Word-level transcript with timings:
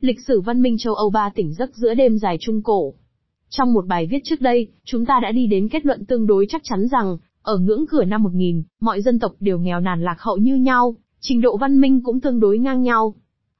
Lịch 0.00 0.20
sử 0.26 0.40
văn 0.40 0.62
minh 0.62 0.76
châu 0.78 0.94
Âu 0.94 1.10
ba 1.10 1.30
tỉnh 1.34 1.54
giấc 1.54 1.76
giữa 1.76 1.94
đêm 1.94 2.18
dài 2.18 2.36
trung 2.40 2.62
cổ. 2.62 2.94
Trong 3.48 3.72
một 3.72 3.86
bài 3.86 4.06
viết 4.10 4.18
trước 4.24 4.40
đây, 4.40 4.68
chúng 4.84 5.06
ta 5.06 5.20
đã 5.22 5.32
đi 5.32 5.46
đến 5.46 5.68
kết 5.68 5.86
luận 5.86 6.04
tương 6.04 6.26
đối 6.26 6.46
chắc 6.48 6.60
chắn 6.64 6.88
rằng, 6.88 7.18
ở 7.42 7.58
ngưỡng 7.58 7.86
cửa 7.86 8.04
năm 8.04 8.22
1000, 8.22 8.62
mọi 8.80 9.02
dân 9.02 9.18
tộc 9.18 9.32
đều 9.40 9.58
nghèo 9.58 9.80
nàn 9.80 10.02
lạc 10.02 10.16
hậu 10.18 10.36
như 10.36 10.56
nhau, 10.56 10.96
trình 11.20 11.40
độ 11.40 11.56
văn 11.56 11.80
minh 11.80 12.00
cũng 12.04 12.20
tương 12.20 12.40
đối 12.40 12.58
ngang 12.58 12.82
nhau. 12.82 13.14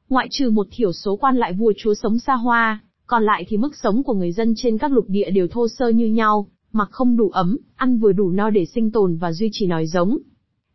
Ngoại 0.09 0.29
trừ 0.30 0.51
một 0.51 0.66
thiểu 0.71 0.93
số 0.93 1.16
quan 1.16 1.37
lại 1.37 1.53
vua 1.53 1.72
chúa 1.77 1.95
sống 1.95 2.18
xa 2.18 2.34
hoa, 2.34 2.80
còn 3.07 3.25
lại 3.25 3.45
thì 3.48 3.57
mức 3.57 3.77
sống 3.77 4.02
của 4.02 4.14
người 4.14 4.32
dân 4.32 4.55
trên 4.57 4.79
các 4.79 4.93
lục 4.93 5.05
địa 5.09 5.30
đều 5.30 5.48
thô 5.48 5.68
sơ 5.68 5.89
như 5.89 6.07
nhau, 6.07 6.46
mặc 6.73 6.89
không 6.91 7.16
đủ 7.16 7.30
ấm, 7.30 7.59
ăn 7.77 7.98
vừa 7.98 8.12
đủ 8.12 8.30
no 8.30 8.50
để 8.50 8.64
sinh 8.64 8.91
tồn 8.91 9.16
và 9.16 9.32
duy 9.32 9.48
trì 9.52 9.66
nòi 9.66 9.86
giống. 9.86 10.18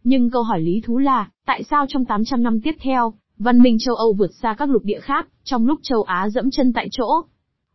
Nhưng 0.04 0.30
câu 0.30 0.44
hỏi 0.44 0.60
lý 0.62 0.82
thú 0.86 0.98
là, 0.98 1.30
tại 1.46 1.64
sao 1.64 1.86
trong 1.90 2.06
800 2.06 2.44
năm 2.44 2.62
tiếp 2.62 2.76
theo, 2.80 3.14
văn 3.38 3.60
minh 3.60 3.78
châu 3.80 3.96
Âu 3.96 4.14
vượt 4.14 4.32
xa 4.42 4.56
các 4.58 4.70
lục 4.70 4.84
địa 4.84 5.00
khác, 5.00 5.28
trong 5.44 5.68
lúc 5.68 5.80
châu 5.84 6.04
Á 6.04 6.30
dẫm 6.30 6.52
chân 6.52 6.74
tại 6.74 6.88
chỗ? 6.92 7.08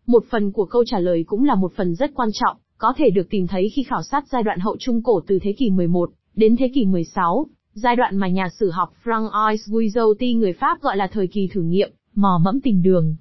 Một 0.07 0.25
phần 0.31 0.53
của 0.53 0.65
câu 0.65 0.85
trả 0.87 0.99
lời 0.99 1.25
cũng 1.27 1.45
là 1.45 1.55
một 1.55 1.73
phần 1.77 1.95
rất 1.95 2.11
quan 2.15 2.29
trọng, 2.33 2.57
có 2.79 2.93
thể 2.97 3.11
được 3.11 3.27
tìm 3.31 3.47
thấy 3.47 3.69
khi 3.75 3.83
khảo 3.83 4.03
sát 4.03 4.25
giai 4.29 4.43
đoạn 4.43 4.59
hậu 4.61 4.77
trung 4.79 5.03
cổ 5.03 5.21
từ 5.27 5.39
thế 5.43 5.53
kỷ 5.53 5.71
11 5.71 6.11
đến 6.35 6.57
thế 6.57 6.71
kỷ 6.75 6.85
16, 6.85 7.47
giai 7.73 7.97
đoạn 7.97 8.17
mà 8.17 8.29
nhà 8.29 8.49
sử 8.49 8.71
học 8.71 8.93
Francois 9.05 9.57
Guizoti 9.57 10.39
người 10.39 10.53
Pháp 10.53 10.83
gọi 10.83 10.97
là 10.97 11.07
thời 11.13 11.27
kỳ 11.27 11.49
thử 11.53 11.63
nghiệm, 11.63 11.91
mò 12.15 12.41
mẫm 12.45 12.61
tìm 12.61 12.83
đường. 12.83 13.17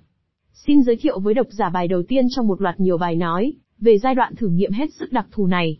Xin 0.53 0.81
giới 0.83 0.95
thiệu 0.95 1.19
với 1.19 1.33
độc 1.33 1.47
giả 1.49 1.69
bài 1.69 1.87
đầu 1.87 2.03
tiên 2.07 2.25
trong 2.35 2.47
một 2.47 2.61
loạt 2.61 2.79
nhiều 2.79 2.97
bài 2.97 3.15
nói 3.15 3.53
về 3.79 3.97
giai 3.97 4.15
đoạn 4.15 4.35
thử 4.35 4.47
nghiệm 4.47 4.71
hết 4.71 4.93
sức 4.93 5.11
đặc 5.11 5.27
thù 5.31 5.47
này. 5.47 5.77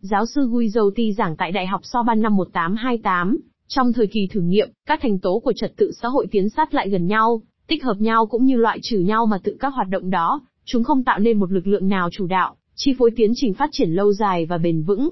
Giáo 0.00 0.26
sư 0.26 0.48
Guizot 0.48 1.14
giảng 1.16 1.36
tại 1.36 1.52
Đại 1.52 1.66
học 1.66 1.80
Sorbonne 1.84 2.22
năm 2.22 2.36
1828, 2.36 3.38
trong 3.68 3.92
thời 3.92 4.06
kỳ 4.06 4.28
thử 4.30 4.40
nghiệm, 4.40 4.68
các 4.86 4.98
thành 5.02 5.18
tố 5.18 5.38
của 5.38 5.52
trật 5.56 5.76
tự 5.76 5.92
xã 6.02 6.08
hội 6.08 6.26
tiến 6.30 6.48
sát 6.48 6.74
lại 6.74 6.88
gần 6.88 7.06
nhau, 7.06 7.42
tích 7.66 7.84
hợp 7.84 7.96
nhau 7.98 8.26
cũng 8.26 8.44
như 8.44 8.56
loại 8.56 8.78
trừ 8.82 8.98
nhau 8.98 9.26
mà 9.26 9.38
tự 9.44 9.56
các 9.60 9.68
hoạt 9.68 9.88
động 9.88 10.10
đó, 10.10 10.40
chúng 10.64 10.84
không 10.84 11.04
tạo 11.04 11.18
nên 11.18 11.38
một 11.38 11.52
lực 11.52 11.66
lượng 11.66 11.88
nào 11.88 12.08
chủ 12.12 12.26
đạo, 12.26 12.56
chi 12.74 12.94
phối 12.98 13.10
tiến 13.16 13.32
trình 13.34 13.54
phát 13.54 13.68
triển 13.72 13.90
lâu 13.90 14.12
dài 14.12 14.46
và 14.46 14.58
bền 14.58 14.82
vững. 14.82 15.08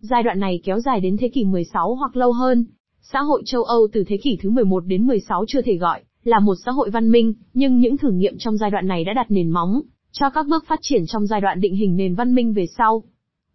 Giai 0.00 0.22
đoạn 0.22 0.40
này 0.40 0.60
kéo 0.64 0.80
dài 0.80 1.00
đến 1.00 1.16
thế 1.16 1.28
kỷ 1.28 1.44
16 1.44 1.94
hoặc 1.94 2.16
lâu 2.16 2.32
hơn. 2.32 2.64
Xã 3.00 3.20
hội 3.20 3.42
châu 3.46 3.62
Âu 3.62 3.88
từ 3.92 4.04
thế 4.04 4.16
kỷ 4.16 4.38
thứ 4.42 4.50
11 4.50 4.80
đến 4.86 5.06
16 5.06 5.44
chưa 5.48 5.62
thể 5.62 5.76
gọi 5.76 6.02
là 6.24 6.40
một 6.40 6.54
xã 6.64 6.72
hội 6.72 6.90
văn 6.90 7.10
minh, 7.10 7.34
nhưng 7.54 7.78
những 7.78 7.96
thử 7.96 8.10
nghiệm 8.10 8.38
trong 8.38 8.56
giai 8.56 8.70
đoạn 8.70 8.86
này 8.86 9.04
đã 9.04 9.12
đặt 9.12 9.30
nền 9.30 9.50
móng 9.50 9.80
cho 10.12 10.30
các 10.30 10.46
bước 10.46 10.64
phát 10.66 10.78
triển 10.82 11.06
trong 11.06 11.26
giai 11.26 11.40
đoạn 11.40 11.60
định 11.60 11.74
hình 11.74 11.96
nền 11.96 12.14
văn 12.14 12.34
minh 12.34 12.52
về 12.52 12.66
sau. 12.66 13.02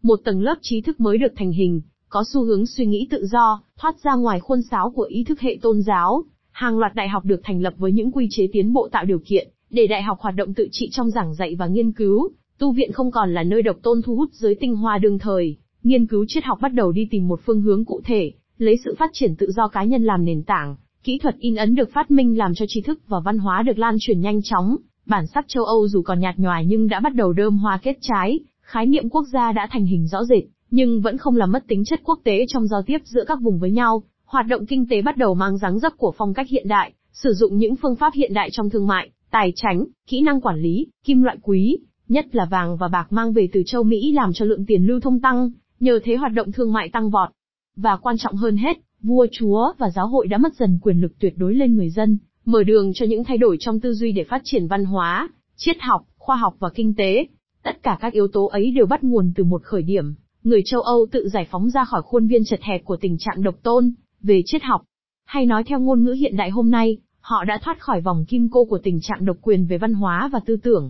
Một 0.04 0.20
tầng 0.24 0.42
lớp 0.42 0.56
trí 0.62 0.82
thức 0.82 1.00
mới 1.00 1.18
được 1.18 1.34
thành 1.36 1.52
hình, 1.52 1.82
có 2.12 2.24
xu 2.24 2.44
hướng 2.44 2.66
suy 2.66 2.86
nghĩ 2.86 3.08
tự 3.10 3.26
do, 3.26 3.62
thoát 3.78 3.96
ra 4.04 4.16
ngoài 4.16 4.40
khuôn 4.40 4.62
sáo 4.62 4.92
của 4.92 5.04
ý 5.04 5.24
thức 5.24 5.40
hệ 5.40 5.58
tôn 5.62 5.82
giáo. 5.82 6.24
Hàng 6.52 6.78
loạt 6.78 6.96
đại 6.96 7.10
học 7.10 7.26
được 7.26 7.42
thành 7.44 7.62
lập 7.62 7.74
với 7.78 7.92
những 7.92 8.12
quy 8.12 8.28
chế 8.32 8.48
tiến 8.54 8.74
bộ 8.74 8.90
tạo 8.92 9.06
điều 9.06 9.20
kiện 9.26 9.50
để 9.70 9.88
đại 9.88 10.04
học 10.04 10.18
hoạt 10.20 10.36
động 10.36 10.54
tự 10.54 10.68
trị 10.72 10.90
trong 10.92 11.10
giảng 11.10 11.34
dạy 11.34 11.56
và 11.56 11.68
nghiên 11.68 11.92
cứu. 11.92 12.30
Tu 12.58 12.72
viện 12.72 12.92
không 12.92 13.12
còn 13.12 13.34
là 13.34 13.44
nơi 13.44 13.62
độc 13.62 13.76
tôn 13.84 14.02
thu 14.02 14.16
hút 14.16 14.30
giới 14.34 14.56
tinh 14.56 14.76
hoa 14.76 14.98
đương 14.98 15.20
thời, 15.20 15.58
nghiên 15.84 16.08
cứu 16.08 16.26
triết 16.28 16.44
học 16.44 16.58
bắt 16.62 16.74
đầu 16.74 16.92
đi 16.92 17.08
tìm 17.12 17.28
một 17.28 17.40
phương 17.46 17.62
hướng 17.62 17.86
cụ 17.86 18.02
thể, 18.06 18.32
lấy 18.58 18.78
sự 18.86 18.96
phát 19.00 19.10
triển 19.14 19.36
tự 19.36 19.52
do 19.52 19.68
cá 19.68 19.84
nhân 19.84 20.04
làm 20.04 20.26
nền 20.26 20.44
tảng. 20.44 20.76
Kỹ 21.04 21.18
thuật 21.18 21.38
in 21.38 21.56
ấn 21.56 21.76
được 21.76 21.90
phát 21.94 22.12
minh 22.12 22.38
làm 22.38 22.54
cho 22.56 22.66
tri 22.68 22.82
thức 22.82 23.00
và 23.08 23.20
văn 23.20 23.38
hóa 23.38 23.64
được 23.64 23.78
lan 23.78 23.96
truyền 24.00 24.22
nhanh 24.22 24.42
chóng. 24.44 24.76
Bản 25.06 25.28
sắc 25.28 25.46
châu 25.48 25.64
Âu 25.64 25.88
dù 25.88 26.02
còn 26.02 26.20
nhạt 26.20 26.38
nhòa 26.38 26.62
nhưng 26.62 26.88
đã 26.88 27.00
bắt 27.00 27.16
đầu 27.16 27.34
đơm 27.34 27.58
hoa 27.58 27.80
kết 27.84 27.98
trái, 28.02 28.40
khái 28.62 28.86
niệm 28.86 29.10
quốc 29.10 29.26
gia 29.34 29.52
đã 29.52 29.68
thành 29.72 29.86
hình 29.86 30.08
rõ 30.08 30.24
rệt, 30.24 30.44
nhưng 30.72 31.02
vẫn 31.02 31.18
không 31.18 31.36
làm 31.36 31.52
mất 31.52 31.68
tính 31.68 31.84
chất 31.86 32.02
quốc 32.04 32.20
tế 32.24 32.46
trong 32.48 32.68
giao 32.68 32.82
tiếp 32.82 32.98
giữa 33.06 33.24
các 33.28 33.42
vùng 33.42 33.60
với 33.60 33.72
nhau. 33.72 34.04
Hoạt 34.26 34.48
động 34.48 34.66
kinh 34.66 34.88
tế 34.90 35.02
bắt 35.02 35.18
đầu 35.18 35.34
mang 35.34 35.58
dáng 35.58 35.80
dấp 35.80 35.98
của 35.98 36.14
phong 36.18 36.34
cách 36.34 36.50
hiện 36.50 36.68
đại, 36.68 36.94
sử 37.14 37.34
dụng 37.34 37.58
những 37.58 37.76
phương 37.76 37.96
pháp 37.96 38.14
hiện 38.14 38.34
đại 38.34 38.50
trong 38.52 38.70
thương 38.70 38.88
mại, 38.88 39.10
tài 39.32 39.54
chính, 39.56 39.88
kỹ 40.08 40.22
năng 40.22 40.42
quản 40.42 40.62
lý, 40.62 40.88
kim 41.04 41.22
loại 41.22 41.38
quý, 41.42 41.78
nhất 42.08 42.36
là 42.36 42.46
vàng 42.52 42.78
và 42.78 42.88
bạc 42.88 43.08
mang 43.10 43.34
về 43.34 43.50
từ 43.54 43.64
châu 43.66 43.84
Mỹ 43.84 44.12
làm 44.12 44.34
cho 44.34 44.46
lượng 44.46 44.66
tiền 44.66 44.86
lưu 44.86 45.00
thông 45.00 45.20
tăng, 45.20 45.52
nhờ 45.80 46.00
thế 46.04 46.16
hoạt 46.16 46.34
động 46.34 46.52
thương 46.52 46.74
mại 46.74 46.90
tăng 46.90 47.10
vọt. 47.10 47.30
Và 47.76 47.98
quan 47.98 48.16
trọng 48.18 48.36
hơn 48.36 48.58
hết, 48.58 48.78
vua 49.02 49.28
chúa 49.32 49.74
và 49.78 49.90
giáo 49.90 50.08
hội 50.08 50.28
đã 50.28 50.38
mất 50.38 50.56
dần 50.56 50.80
quyền 50.82 50.98
lực 50.98 51.20
tuyệt 51.20 51.34
đối 51.38 51.56
lên 51.56 51.76
người 51.76 51.90
dân, 51.90 52.18
mở 52.46 52.64
đường 52.64 52.92
cho 52.94 53.06
những 53.06 53.24
thay 53.24 53.38
đổi 53.38 53.58
trong 53.60 53.80
tư 53.80 53.94
duy 53.94 54.12
để 54.12 54.24
phát 54.24 54.42
triển 54.44 54.68
văn 54.68 54.86
hóa, 54.86 55.30
triết 55.56 55.78
học, 55.82 56.02
khoa 56.18 56.36
học 56.36 56.56
và 56.60 56.70
kinh 56.70 56.94
tế. 56.96 57.28
Tất 57.64 57.84
cả 57.84 57.98
các 58.02 58.14
yếu 58.14 58.28
tố 58.28 58.46
ấy 58.46 58.72
đều 58.72 58.86
bắt 58.86 59.04
nguồn 59.04 59.34
từ 59.36 59.44
một 59.44 59.64
khởi 59.64 59.84
điểm, 59.84 60.16
người 60.44 60.62
châu 60.66 60.82
Âu 60.82 61.08
tự 61.12 61.30
giải 61.30 61.48
phóng 61.52 61.70
ra 61.70 61.86
khỏi 61.86 62.02
khuôn 62.02 62.28
viên 62.28 62.44
chật 62.46 62.62
hẹp 62.62 62.86
của 62.86 62.98
tình 62.98 63.18
trạng 63.20 63.44
độc 63.44 63.56
tôn, 63.64 63.94
về 64.22 64.42
triết 64.46 64.64
học. 64.64 64.82
Hay 65.26 65.46
nói 65.46 65.64
theo 65.64 65.80
ngôn 65.80 66.04
ngữ 66.04 66.12
hiện 66.12 66.38
đại 66.38 66.50
hôm 66.50 66.72
nay, 66.72 66.98
họ 67.20 67.44
đã 67.44 67.60
thoát 67.64 67.80
khỏi 67.80 68.02
vòng 68.02 68.26
kim 68.28 68.50
cô 68.52 68.66
của 68.66 68.80
tình 68.84 69.00
trạng 69.02 69.26
độc 69.26 69.38
quyền 69.42 69.66
về 69.66 69.78
văn 69.78 69.94
hóa 69.94 70.30
và 70.34 70.40
tư 70.46 70.58
tưởng. 70.64 70.90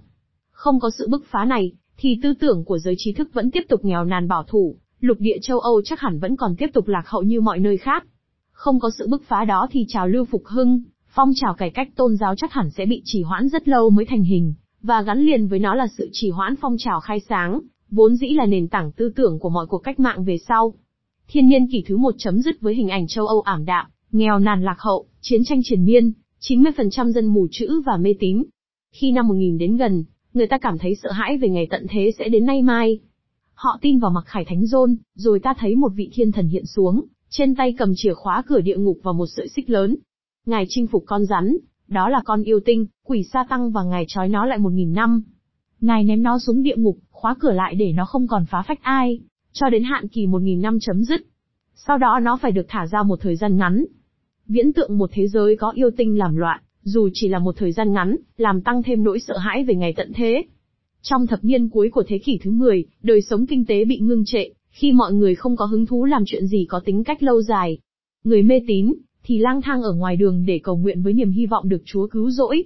Không 0.52 0.80
có 0.80 0.90
sự 0.90 1.08
bức 1.08 1.26
phá 1.26 1.46
này, 1.46 1.72
thì 1.98 2.20
tư 2.24 2.34
tưởng 2.34 2.66
của 2.66 2.78
giới 2.78 2.96
trí 2.98 3.14
thức 3.14 3.30
vẫn 3.34 3.52
tiếp 3.52 3.64
tục 3.70 3.86
nghèo 3.86 4.06
nàn 4.06 4.28
bảo 4.28 4.44
thủ, 4.44 4.76
lục 5.00 5.18
địa 5.20 5.38
châu 5.42 5.60
Âu 5.60 5.82
chắc 5.82 6.00
hẳn 6.00 6.20
vẫn 6.20 6.36
còn 6.36 6.56
tiếp 6.56 6.68
tục 6.74 6.88
lạc 6.88 7.04
hậu 7.08 7.22
như 7.24 7.42
mọi 7.42 7.60
nơi 7.60 7.78
khác. 7.78 8.06
Không 8.52 8.80
có 8.80 8.90
sự 8.98 9.08
bức 9.08 9.24
phá 9.28 9.46
đó 9.46 9.68
thì 9.72 9.86
trào 9.88 10.08
lưu 10.08 10.26
phục 10.26 10.46
hưng, 10.46 10.82
phong 11.08 11.32
trào 11.36 11.54
cải 11.54 11.70
cách 11.70 11.90
tôn 11.96 12.16
giáo 12.16 12.36
chắc 12.36 12.54
hẳn 12.54 12.70
sẽ 12.70 12.86
bị 12.86 13.02
trì 13.06 13.24
hoãn 13.24 13.50
rất 13.50 13.68
lâu 13.68 13.90
mới 13.90 14.06
thành 14.06 14.24
hình, 14.24 14.54
và 14.82 15.02
gắn 15.02 15.20
liền 15.20 15.48
với 15.48 15.60
nó 15.60 15.76
là 15.76 15.88
sự 15.98 16.10
trì 16.12 16.30
hoãn 16.30 16.56
phong 16.62 16.76
trào 16.80 17.00
khai 17.00 17.20
sáng, 17.20 17.62
vốn 17.92 18.16
dĩ 18.16 18.28
là 18.28 18.46
nền 18.46 18.68
tảng 18.68 18.92
tư 18.92 19.12
tưởng 19.16 19.40
của 19.40 19.50
mọi 19.50 19.68
cuộc 19.68 19.78
cách 19.78 20.00
mạng 20.00 20.24
về 20.24 20.38
sau. 20.38 20.74
Thiên 21.28 21.50
niên 21.50 21.68
kỷ 21.72 21.84
thứ 21.88 21.98
một 21.98 22.16
chấm 22.18 22.42
dứt 22.42 22.62
với 22.62 22.76
hình 22.76 22.90
ảnh 22.90 23.08
châu 23.08 23.28
Âu 23.28 23.42
ảm 23.42 23.66
đạm, 23.66 23.86
nghèo 24.12 24.40
nàn 24.40 24.64
lạc 24.64 24.76
hậu, 24.80 25.06
chiến 25.22 25.42
tranh 25.44 25.62
triền 25.64 25.86
miên, 25.86 26.12
90% 26.42 27.12
dân 27.12 27.26
mù 27.26 27.48
chữ 27.52 27.82
và 27.86 27.98
mê 27.98 28.14
tín. 28.20 28.44
Khi 28.92 29.12
năm 29.12 29.28
1000 29.28 29.58
đến 29.58 29.78
gần, 29.78 30.04
người 30.34 30.48
ta 30.48 30.58
cảm 30.58 30.78
thấy 30.78 30.96
sợ 31.04 31.12
hãi 31.12 31.38
về 31.38 31.50
ngày 31.50 31.68
tận 31.70 31.86
thế 31.90 32.12
sẽ 32.20 32.30
đến 32.30 32.46
nay 32.46 32.62
mai. 32.62 33.00
Họ 33.54 33.78
tin 33.82 34.00
vào 34.00 34.12
mặc 34.12 34.24
khải 34.26 34.46
thánh 34.46 34.66
rôn, 34.66 34.96
rồi 35.16 35.40
ta 35.40 35.54
thấy 35.60 35.76
một 35.76 35.92
vị 35.96 36.10
thiên 36.14 36.32
thần 36.32 36.48
hiện 36.48 36.66
xuống, 36.66 37.06
trên 37.30 37.56
tay 37.56 37.76
cầm 37.78 37.94
chìa 37.96 38.14
khóa 38.14 38.44
cửa 38.48 38.62
địa 38.62 38.78
ngục 38.78 38.98
và 39.04 39.12
một 39.12 39.28
sợi 39.28 39.48
xích 39.48 39.70
lớn. 39.70 39.98
Ngài 40.46 40.66
chinh 40.70 40.88
phục 40.88 41.04
con 41.06 41.26
rắn, 41.26 41.58
đó 41.88 42.10
là 42.10 42.22
con 42.26 42.44
yêu 42.44 42.60
tinh, 42.66 42.86
quỷ 43.06 43.24
sa 43.34 43.46
tăng 43.50 43.72
và 43.72 43.84
ngài 43.84 44.06
trói 44.08 44.30
nó 44.30 44.46
lại 44.46 44.58
một 44.58 44.70
nghìn 44.74 44.94
năm. 44.94 45.24
Ngài 45.82 46.04
ném 46.04 46.24
nó 46.24 46.40
xuống 46.40 46.64
địa 46.64 46.76
ngục, 46.78 46.98
khóa 47.10 47.36
cửa 47.40 47.52
lại 47.52 47.76
để 47.76 47.94
nó 47.94 48.06
không 48.06 48.28
còn 48.28 48.46
phá 48.46 48.62
phách 48.68 48.82
ai, 48.82 49.20
cho 49.54 49.70
đến 49.70 49.84
hạn 49.84 50.08
kỳ 50.08 50.28
một 50.28 50.42
nghìn 50.42 50.62
năm 50.62 50.78
chấm 50.82 51.04
dứt. 51.04 51.22
Sau 51.76 51.98
đó 51.98 52.20
nó 52.24 52.38
phải 52.42 52.52
được 52.52 52.66
thả 52.68 52.88
ra 52.88 53.04
một 53.04 53.20
thời 53.22 53.36
gian 53.36 53.58
ngắn. 53.58 53.86
Viễn 54.48 54.74
tượng 54.74 54.98
một 54.98 55.10
thế 55.14 55.28
giới 55.28 55.56
có 55.56 55.72
yêu 55.72 55.90
tinh 55.98 56.18
làm 56.18 56.36
loạn, 56.36 56.62
dù 56.84 57.10
chỉ 57.14 57.28
là 57.28 57.40
một 57.40 57.56
thời 57.58 57.72
gian 57.72 57.94
ngắn, 57.94 58.16
làm 58.38 58.62
tăng 58.62 58.84
thêm 58.84 59.04
nỗi 59.04 59.20
sợ 59.20 59.38
hãi 59.38 59.64
về 59.64 59.76
ngày 59.76 59.94
tận 59.94 60.12
thế. 60.16 60.44
Trong 61.02 61.28
thập 61.28 61.44
niên 61.44 61.70
cuối 61.70 61.90
của 61.90 62.04
thế 62.08 62.18
kỷ 62.18 62.40
thứ 62.44 62.52
10, 62.52 62.86
đời 63.04 63.22
sống 63.22 63.46
kinh 63.46 63.66
tế 63.66 63.86
bị 63.86 64.00
ngưng 64.00 64.26
trệ, 64.26 64.50
khi 64.70 64.92
mọi 64.92 65.14
người 65.14 65.36
không 65.36 65.56
có 65.56 65.66
hứng 65.66 65.86
thú 65.86 66.06
làm 66.06 66.24
chuyện 66.26 66.48
gì 66.48 66.66
có 66.70 66.82
tính 66.86 67.04
cách 67.04 67.24
lâu 67.24 67.42
dài. 67.42 67.78
Người 68.24 68.44
mê 68.44 68.62
tín, 68.68 68.94
thì 69.24 69.38
lang 69.38 69.62
thang 69.62 69.82
ở 69.82 69.94
ngoài 69.94 70.16
đường 70.16 70.46
để 70.46 70.60
cầu 70.64 70.78
nguyện 70.78 71.04
với 71.04 71.14
niềm 71.14 71.32
hy 71.32 71.46
vọng 71.46 71.70
được 71.70 71.82
Chúa 71.86 72.08
cứu 72.08 72.30
rỗi. 72.30 72.64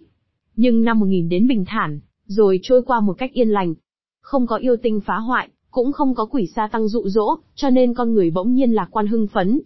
Nhưng 0.55 0.83
năm 0.83 0.99
1000 0.99 1.29
đến 1.29 1.47
bình 1.47 1.65
thản, 1.65 1.99
rồi 2.25 2.59
trôi 2.63 2.81
qua 2.83 2.99
một 2.99 3.13
cách 3.17 3.33
yên 3.33 3.49
lành. 3.49 3.73
Không 4.21 4.47
có 4.47 4.55
yêu 4.55 4.75
tinh 4.83 4.99
phá 5.05 5.17
hoại, 5.17 5.49
cũng 5.71 5.91
không 5.91 6.15
có 6.15 6.25
quỷ 6.25 6.47
sa 6.55 6.67
tăng 6.71 6.87
dụ 6.87 7.01
dỗ, 7.07 7.35
cho 7.55 7.69
nên 7.69 7.93
con 7.93 8.13
người 8.13 8.31
bỗng 8.31 8.53
nhiên 8.53 8.71
lạc 8.71 8.87
quan 8.91 9.07
hưng 9.07 9.27
phấn. 9.27 9.61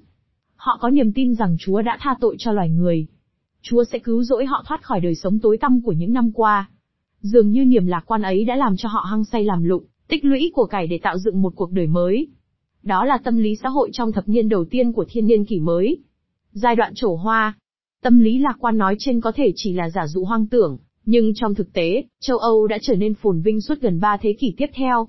Họ 0.55 0.77
có 0.81 0.89
niềm 0.89 1.13
tin 1.13 1.35
rằng 1.35 1.55
Chúa 1.59 1.81
đã 1.81 1.97
tha 1.99 2.15
tội 2.19 2.35
cho 2.39 2.51
loài 2.51 2.69
người, 2.69 3.07
Chúa 3.61 3.83
sẽ 3.83 3.99
cứu 3.99 4.23
rỗi 4.23 4.45
họ 4.45 4.63
thoát 4.67 4.83
khỏi 4.83 4.99
đời 4.99 5.15
sống 5.15 5.39
tối 5.39 5.57
tăm 5.57 5.81
của 5.81 5.91
những 5.91 6.13
năm 6.13 6.31
qua. 6.31 6.69
Dường 7.21 7.51
như 7.51 7.65
niềm 7.65 7.87
lạc 7.87 8.03
quan 8.05 8.21
ấy 8.21 8.45
đã 8.45 8.55
làm 8.55 8.77
cho 8.77 8.89
họ 8.89 9.05
hăng 9.09 9.25
say 9.25 9.43
làm 9.43 9.63
lụng, 9.63 9.83
tích 10.07 10.25
lũy 10.25 10.51
của 10.53 10.65
cải 10.65 10.87
để 10.87 10.99
tạo 11.03 11.17
dựng 11.17 11.41
một 11.41 11.53
cuộc 11.55 11.71
đời 11.71 11.87
mới. 11.87 12.27
Đó 12.83 13.05
là 13.05 13.17
tâm 13.17 13.37
lý 13.37 13.55
xã 13.55 13.69
hội 13.69 13.89
trong 13.93 14.11
thập 14.11 14.29
niên 14.29 14.49
đầu 14.49 14.65
tiên 14.65 14.91
của 14.91 15.05
thiên 15.09 15.27
niên 15.27 15.45
kỷ 15.45 15.59
mới. 15.59 15.97
Giai 16.51 16.75
đoạn 16.75 16.93
trổ 16.95 17.15
hoa. 17.15 17.53
Tâm 18.01 18.19
lý 18.19 18.37
lạc 18.39 18.55
quan 18.59 18.77
nói 18.77 18.95
trên 18.99 19.21
có 19.21 19.31
thể 19.35 19.51
chỉ 19.55 19.73
là 19.73 19.89
giả 19.89 20.07
dụ 20.07 20.23
hoang 20.23 20.47
tưởng, 20.47 20.77
nhưng 21.09 21.33
trong 21.35 21.55
thực 21.55 21.73
tế, 21.73 22.03
châu 22.19 22.37
Âu 22.37 22.67
đã 22.67 22.77
trở 22.81 22.95
nên 22.95 23.13
phồn 23.13 23.41
vinh 23.41 23.61
suốt 23.61 23.81
gần 23.81 23.99
3 23.99 24.17
thế 24.21 24.35
kỷ 24.39 24.53
tiếp 24.57 24.67
theo. 24.73 25.07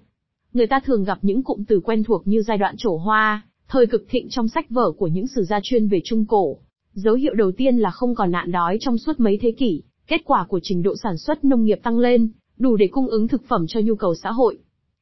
Người 0.53 0.67
ta 0.67 0.81
thường 0.81 1.05
gặp 1.05 1.19
những 1.23 1.43
cụm 1.43 1.65
từ 1.65 1.81
quen 1.81 2.05
thuộc 2.05 2.27
như 2.27 2.43
giai 2.43 2.59
đoạn 2.59 2.75
trổ 2.79 2.97
hoa, 2.97 3.43
thời 3.69 3.87
cực 3.87 4.07
thịnh 4.09 4.27
trong 4.31 4.49
sách 4.49 4.71
vở 4.71 4.93
của 4.93 5.07
những 5.07 5.27
sử 5.27 5.43
gia 5.43 5.61
chuyên 5.63 5.89
về 5.89 6.01
Trung 6.05 6.25
Cổ, 6.27 6.59
Dấu 6.95 7.15
hiệu 7.15 7.35
đầu 7.35 7.53
tiên 7.53 7.79
là 7.79 7.91
không 7.91 8.15
còn 8.15 8.31
nạn 8.31 8.53
đói 8.53 8.77
trong 8.81 8.99
suốt 8.99 9.21
mấy 9.21 9.39
thế 9.43 9.53
kỷ, 9.53 9.83
kết 10.07 10.21
quả 10.25 10.47
của 10.49 10.61
trình 10.63 10.83
độ 10.83 10.95
sản 11.03 11.19
xuất 11.19 11.45
nông 11.45 11.65
nghiệp 11.65 11.79
tăng 11.83 11.99
lên, 11.99 12.29
đủ 12.59 12.77
để 12.77 12.89
cung 12.91 13.09
ứng 13.09 13.29
thực 13.29 13.43
phẩm 13.49 13.65
cho 13.69 13.81
nhu 13.81 13.95
cầu 13.95 14.15
xã 14.23 14.31
hội. 14.31 14.59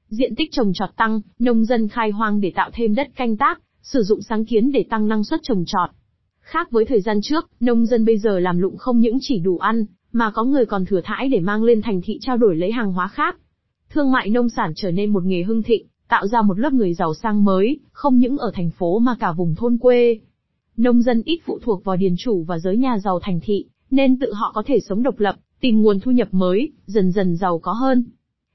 Diện 0.09 0.35
tích 0.35 0.53
trồng 0.53 0.73
trọt 0.75 0.91
tăng, 0.97 1.21
nông 1.39 1.65
dân 1.65 1.89
khai 1.89 2.11
hoang 2.11 2.41
để 2.41 2.53
tạo 2.55 2.71
thêm 2.75 2.95
đất 2.95 3.09
canh 3.17 3.37
tác, 3.37 3.61
sử 3.83 4.03
dụng 4.03 4.23
sáng 4.23 4.45
kiến 4.45 4.73
để 4.73 4.85
tăng 4.91 5.09
năng 5.09 5.25
suất 5.25 5.41
trồng 5.43 5.65
trọt. 5.67 5.91
Khác 6.41 6.71
với 6.71 6.85
thời 6.85 7.01
gian 7.01 7.21
trước, 7.23 7.51
nông 7.61 7.87
dân 7.87 8.05
bây 8.05 8.19
giờ 8.19 8.39
làm 8.39 8.59
lụng 8.59 8.77
không 8.77 9.01
những 9.01 9.19
chỉ 9.21 9.39
đủ 9.39 9.59
ăn, 9.59 9.85
mà 10.13 10.31
có 10.31 10.45
người 10.45 10.67
còn 10.67 10.85
thừa 10.85 11.01
thãi 11.05 11.29
để 11.29 11.41
mang 11.41 11.65
lên 11.65 11.83
thành 11.83 12.01
thị 12.05 12.19
trao 12.21 12.37
đổi 12.37 12.57
lấy 12.57 12.73
hàng 12.73 12.93
hóa 12.93 13.09
khác. 13.09 13.37
Thương 13.91 14.11
mại 14.11 14.31
nông 14.31 14.49
sản 14.49 14.73
trở 14.77 14.91
nên 14.91 15.11
một 15.11 15.25
nghề 15.25 15.43
hưng 15.43 15.63
thịnh, 15.63 15.87
tạo 16.09 16.27
ra 16.27 16.43
một 16.43 16.59
lớp 16.59 16.73
người 16.73 16.95
giàu 16.95 17.15
sang 17.15 17.45
mới, 17.45 17.81
không 17.93 18.19
những 18.19 18.39
ở 18.39 18.51
thành 18.55 18.71
phố 18.71 18.99
mà 18.99 19.17
cả 19.21 19.33
vùng 19.33 19.55
thôn 19.55 19.79
quê. 19.79 20.19
Nông 20.77 21.03
dân 21.03 21.23
ít 21.25 21.41
phụ 21.45 21.59
thuộc 21.63 21.85
vào 21.85 21.97
điền 21.97 22.15
chủ 22.19 22.43
và 22.43 22.59
giới 22.59 22.77
nhà 22.77 22.99
giàu 22.99 23.21
thành 23.23 23.41
thị, 23.43 23.65
nên 23.91 24.19
tự 24.19 24.33
họ 24.33 24.53
có 24.55 24.63
thể 24.67 24.81
sống 24.81 25.03
độc 25.03 25.21
lập, 25.21 25.37
tìm 25.61 25.83
nguồn 25.83 26.01
thu 26.01 26.11
nhập 26.11 26.29
mới, 26.31 26.73
dần 26.87 27.13
dần 27.13 27.37
giàu 27.37 27.59
có 27.59 27.73
hơn. 27.73 28.05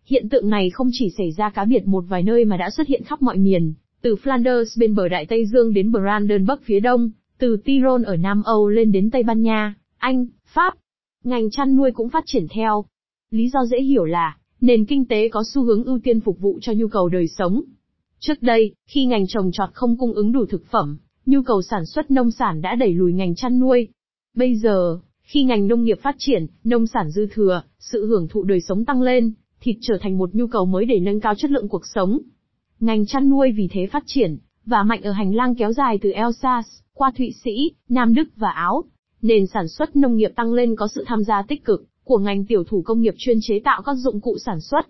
Hiện 0.05 0.29
tượng 0.29 0.49
này 0.49 0.69
không 0.69 0.89
chỉ 0.91 1.09
xảy 1.17 1.31
ra 1.31 1.49
cá 1.49 1.65
biệt 1.65 1.87
một 1.87 2.03
vài 2.07 2.23
nơi 2.23 2.45
mà 2.45 2.57
đã 2.57 2.69
xuất 2.69 2.87
hiện 2.87 3.03
khắp 3.03 3.21
mọi 3.21 3.37
miền, 3.37 3.73
từ 4.01 4.15
Flanders 4.23 4.79
bên 4.79 4.95
bờ 4.95 5.07
Đại 5.07 5.25
Tây 5.25 5.45
Dương 5.45 5.73
đến 5.73 5.91
Brandenburg 5.91 6.61
phía 6.63 6.79
đông, 6.79 7.11
từ 7.37 7.57
Tyrol 7.65 8.03
ở 8.03 8.15
Nam 8.15 8.43
Âu 8.43 8.69
lên 8.69 8.91
đến 8.91 9.11
Tây 9.11 9.23
Ban 9.23 9.41
Nha, 9.41 9.75
Anh, 9.97 10.27
Pháp. 10.45 10.73
Ngành 11.23 11.49
chăn 11.49 11.75
nuôi 11.75 11.91
cũng 11.91 12.09
phát 12.09 12.23
triển 12.25 12.47
theo. 12.49 12.85
Lý 13.31 13.49
do 13.49 13.65
dễ 13.65 13.81
hiểu 13.81 14.05
là, 14.05 14.37
nền 14.61 14.85
kinh 14.85 15.05
tế 15.05 15.29
có 15.29 15.43
xu 15.53 15.63
hướng 15.63 15.83
ưu 15.83 15.99
tiên 16.03 16.19
phục 16.19 16.39
vụ 16.39 16.59
cho 16.61 16.73
nhu 16.73 16.87
cầu 16.87 17.09
đời 17.09 17.27
sống. 17.27 17.61
Trước 18.19 18.41
đây, 18.41 18.73
khi 18.87 19.05
ngành 19.05 19.27
trồng 19.27 19.51
trọt 19.51 19.69
không 19.73 19.97
cung 19.97 20.13
ứng 20.13 20.31
đủ 20.31 20.45
thực 20.45 20.65
phẩm, 20.71 20.97
nhu 21.25 21.41
cầu 21.41 21.61
sản 21.61 21.85
xuất 21.85 22.11
nông 22.11 22.31
sản 22.31 22.61
đã 22.61 22.75
đẩy 22.75 22.93
lùi 22.93 23.13
ngành 23.13 23.35
chăn 23.35 23.59
nuôi. 23.59 23.87
Bây 24.35 24.55
giờ, 24.55 24.99
khi 25.23 25.43
ngành 25.43 25.67
nông 25.67 25.83
nghiệp 25.83 25.99
phát 26.01 26.15
triển, 26.17 26.45
nông 26.63 26.87
sản 26.87 27.09
dư 27.09 27.27
thừa, 27.31 27.63
sự 27.79 28.05
hưởng 28.05 28.27
thụ 28.27 28.43
đời 28.43 28.61
sống 28.61 28.85
tăng 28.85 29.01
lên, 29.01 29.33
thịt 29.61 29.75
trở 29.81 29.97
thành 30.01 30.17
một 30.17 30.35
nhu 30.35 30.47
cầu 30.47 30.65
mới 30.65 30.85
để 30.85 30.99
nâng 30.99 31.19
cao 31.19 31.35
chất 31.35 31.51
lượng 31.51 31.69
cuộc 31.69 31.85
sống. 31.85 32.19
Ngành 32.79 33.05
chăn 33.05 33.29
nuôi 33.29 33.51
vì 33.51 33.67
thế 33.71 33.87
phát 33.87 34.03
triển, 34.05 34.37
và 34.65 34.83
mạnh 34.83 35.01
ở 35.01 35.11
hành 35.11 35.35
lang 35.35 35.55
kéo 35.55 35.73
dài 35.73 35.99
từ 36.01 36.11
Elsass, 36.11 36.69
qua 36.93 37.11
Thụy 37.17 37.33
Sĩ, 37.43 37.71
Nam 37.89 38.13
Đức 38.13 38.29
và 38.35 38.49
Áo. 38.49 38.83
Nền 39.23 39.47
sản 39.47 39.67
xuất 39.67 39.95
nông 39.95 40.15
nghiệp 40.15 40.31
tăng 40.35 40.53
lên 40.53 40.75
có 40.75 40.87
sự 40.95 41.03
tham 41.07 41.23
gia 41.23 41.41
tích 41.47 41.65
cực 41.65 41.83
của 42.03 42.17
ngành 42.17 42.45
tiểu 42.45 42.63
thủ 42.63 42.81
công 42.85 43.01
nghiệp 43.01 43.13
chuyên 43.17 43.37
chế 43.41 43.59
tạo 43.65 43.81
các 43.81 43.93
dụng 43.93 44.21
cụ 44.21 44.37
sản 44.45 44.61
xuất. 44.61 44.87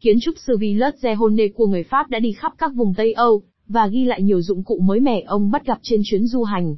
Kiến 0.00 0.16
trúc 0.22 0.34
sư 0.46 0.56
Villard 0.56 1.06
Zehone 1.06 1.48
của 1.54 1.66
người 1.66 1.82
Pháp 1.82 2.10
đã 2.10 2.18
đi 2.18 2.32
khắp 2.32 2.52
các 2.58 2.72
vùng 2.74 2.94
Tây 2.96 3.12
Âu, 3.12 3.42
và 3.68 3.86
ghi 3.86 4.04
lại 4.04 4.22
nhiều 4.22 4.42
dụng 4.42 4.64
cụ 4.64 4.78
mới 4.78 5.00
mẻ 5.00 5.20
ông 5.20 5.50
bắt 5.50 5.66
gặp 5.66 5.78
trên 5.82 6.00
chuyến 6.04 6.26
du 6.26 6.42
hành. 6.42 6.76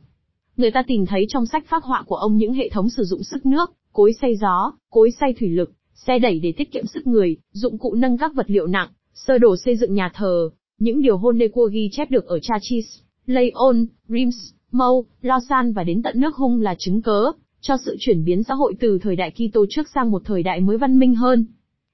Người 0.56 0.70
ta 0.70 0.82
tìm 0.86 1.06
thấy 1.06 1.26
trong 1.28 1.46
sách 1.46 1.66
phác 1.68 1.84
họa 1.84 2.04
của 2.06 2.16
ông 2.16 2.36
những 2.36 2.52
hệ 2.52 2.68
thống 2.68 2.90
sử 2.90 3.04
dụng 3.04 3.22
sức 3.22 3.46
nước, 3.46 3.72
cối 3.92 4.12
xay 4.20 4.36
gió, 4.36 4.72
cối 4.90 5.10
xay 5.20 5.34
thủy 5.40 5.48
lực, 5.48 5.72
xe 5.94 6.18
đẩy 6.18 6.40
để 6.40 6.52
tiết 6.56 6.72
kiệm 6.72 6.86
sức 6.86 7.06
người, 7.06 7.36
dụng 7.52 7.78
cụ 7.78 7.94
nâng 7.94 8.18
các 8.18 8.34
vật 8.34 8.50
liệu 8.50 8.66
nặng, 8.66 8.88
sơ 9.14 9.38
đồ 9.38 9.56
xây 9.56 9.76
dựng 9.76 9.94
nhà 9.94 10.10
thờ. 10.14 10.50
Những 10.78 11.02
điều 11.02 11.16
Honecua 11.16 11.68
ghi 11.72 11.88
chép 11.92 12.10
được 12.10 12.26
ở 12.26 12.38
Chachis, 12.38 12.86
Lyon, 13.26 13.86
Reims, 14.08 14.36
Meaux, 14.76 15.06
Lausanne 15.22 15.72
và 15.72 15.84
đến 15.84 16.02
tận 16.02 16.20
nước 16.20 16.36
Hung 16.36 16.60
là 16.60 16.74
chứng 16.78 17.02
cớ 17.02 17.32
cho 17.60 17.76
sự 17.84 17.96
chuyển 18.00 18.24
biến 18.24 18.42
xã 18.42 18.54
hội 18.54 18.74
từ 18.80 18.98
thời 19.02 19.16
đại 19.16 19.30
Kitô 19.30 19.66
trước 19.70 19.86
sang 19.94 20.10
một 20.10 20.22
thời 20.24 20.42
đại 20.42 20.60
mới 20.60 20.78
văn 20.78 20.98
minh 20.98 21.14
hơn. 21.14 21.44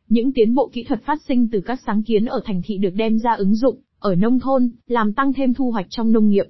Những 0.08 0.32
tiến 0.32 0.54
bộ 0.54 0.70
kỹ 0.72 0.84
thuật 0.84 1.02
phát 1.02 1.22
sinh 1.28 1.48
từ 1.52 1.60
các 1.60 1.80
sáng 1.86 2.02
kiến 2.02 2.24
ở 2.24 2.40
thành 2.44 2.62
thị 2.64 2.78
được 2.78 2.90
đem 2.94 3.18
ra 3.18 3.32
ứng 3.32 3.54
dụng 3.54 3.78
ở 3.98 4.14
nông 4.14 4.40
thôn, 4.40 4.70
làm 4.86 5.12
tăng 5.12 5.32
thêm 5.32 5.54
thu 5.54 5.70
hoạch 5.70 5.86
trong 5.90 6.12
nông 6.12 6.28
nghiệp. 6.28 6.44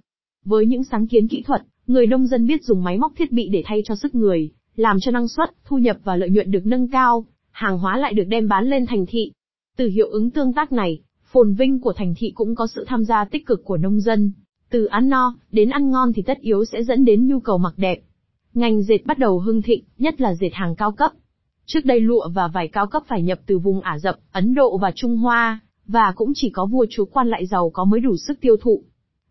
Với 0.45 0.67
những 0.67 0.85
sáng 0.85 1.07
kiến 1.07 1.29
kỹ 1.29 1.43
thuật, 1.47 1.63
người 1.87 2.07
nông 2.07 2.27
dân 2.27 2.47
biết 2.47 2.65
dùng 2.65 2.85
máy 2.85 2.99
móc 2.99 3.13
thiết 3.17 3.33
bị 3.33 3.49
để 3.49 3.63
thay 3.67 3.83
cho 3.85 3.95
sức 3.95 4.15
người, 4.15 4.51
làm 4.77 4.97
cho 5.01 5.11
năng 5.11 5.29
suất, 5.29 5.51
thu 5.65 5.79
nhập 5.79 5.97
và 6.05 6.17
lợi 6.17 6.31
nhuận 6.31 6.51
được 6.51 6.67
nâng 6.67 6.89
cao, 6.89 7.27
hàng 7.51 7.79
hóa 7.79 7.99
lại 7.99 8.15
được 8.15 8.25
đem 8.25 8.49
bán 8.49 8.65
lên 8.65 8.87
thành 8.87 9.07
thị. 9.09 9.33
Từ 9.77 9.89
hiệu 9.89 10.09
ứng 10.09 10.31
tương 10.31 10.53
tác 10.53 10.73
này, 10.73 11.01
phồn 11.33 11.55
vinh 11.55 11.81
của 11.81 11.93
thành 11.93 12.15
thị 12.19 12.33
cũng 12.35 12.55
có 12.55 12.67
sự 12.67 12.85
tham 12.89 13.05
gia 13.05 13.25
tích 13.25 13.47
cực 13.47 13.65
của 13.65 13.77
nông 13.77 14.01
dân. 14.01 14.33
Từ 14.73 14.85
ăn 14.85 15.09
no, 15.09 15.35
đến 15.51 15.71
ăn 15.71 15.91
ngon 15.91 16.13
thì 16.13 16.23
tất 16.23 16.39
yếu 16.41 16.65
sẽ 16.65 16.83
dẫn 16.83 17.05
đến 17.05 17.27
nhu 17.27 17.41
cầu 17.41 17.59
mặc 17.59 17.75
đẹp. 17.77 17.99
Ngành 18.55 18.83
dệt 18.83 19.07
bắt 19.07 19.19
đầu 19.19 19.39
hưng 19.39 19.63
thịnh, 19.63 19.85
nhất 19.99 20.21
là 20.21 20.35
dệt 20.35 20.51
hàng 20.53 20.75
cao 20.77 20.93
cấp. 20.93 21.13
Trước 21.67 21.85
đây 21.85 22.01
lụa 22.01 22.29
và 22.29 22.49
vải 22.49 22.69
cao 22.69 22.87
cấp 22.87 23.03
phải 23.09 23.23
nhập 23.23 23.41
từ 23.47 23.59
vùng 23.59 23.81
Ả 23.81 23.99
Rập, 23.99 24.17
Ấn 24.33 24.55
Độ 24.55 24.79
và 24.79 24.93
Trung 24.95 25.17
Hoa, 25.17 25.61
và 25.87 26.13
cũng 26.17 26.33
chỉ 26.35 26.51
có 26.51 26.67
vua 26.67 26.87
chúa 26.91 27.05
quan 27.05 27.29
lại 27.29 27.47
giàu 27.47 27.71
có 27.71 27.85
mới 27.85 28.01
đủ 28.01 28.17
sức 28.17 28.41
tiêu 28.41 28.57
thụ. 28.61 28.83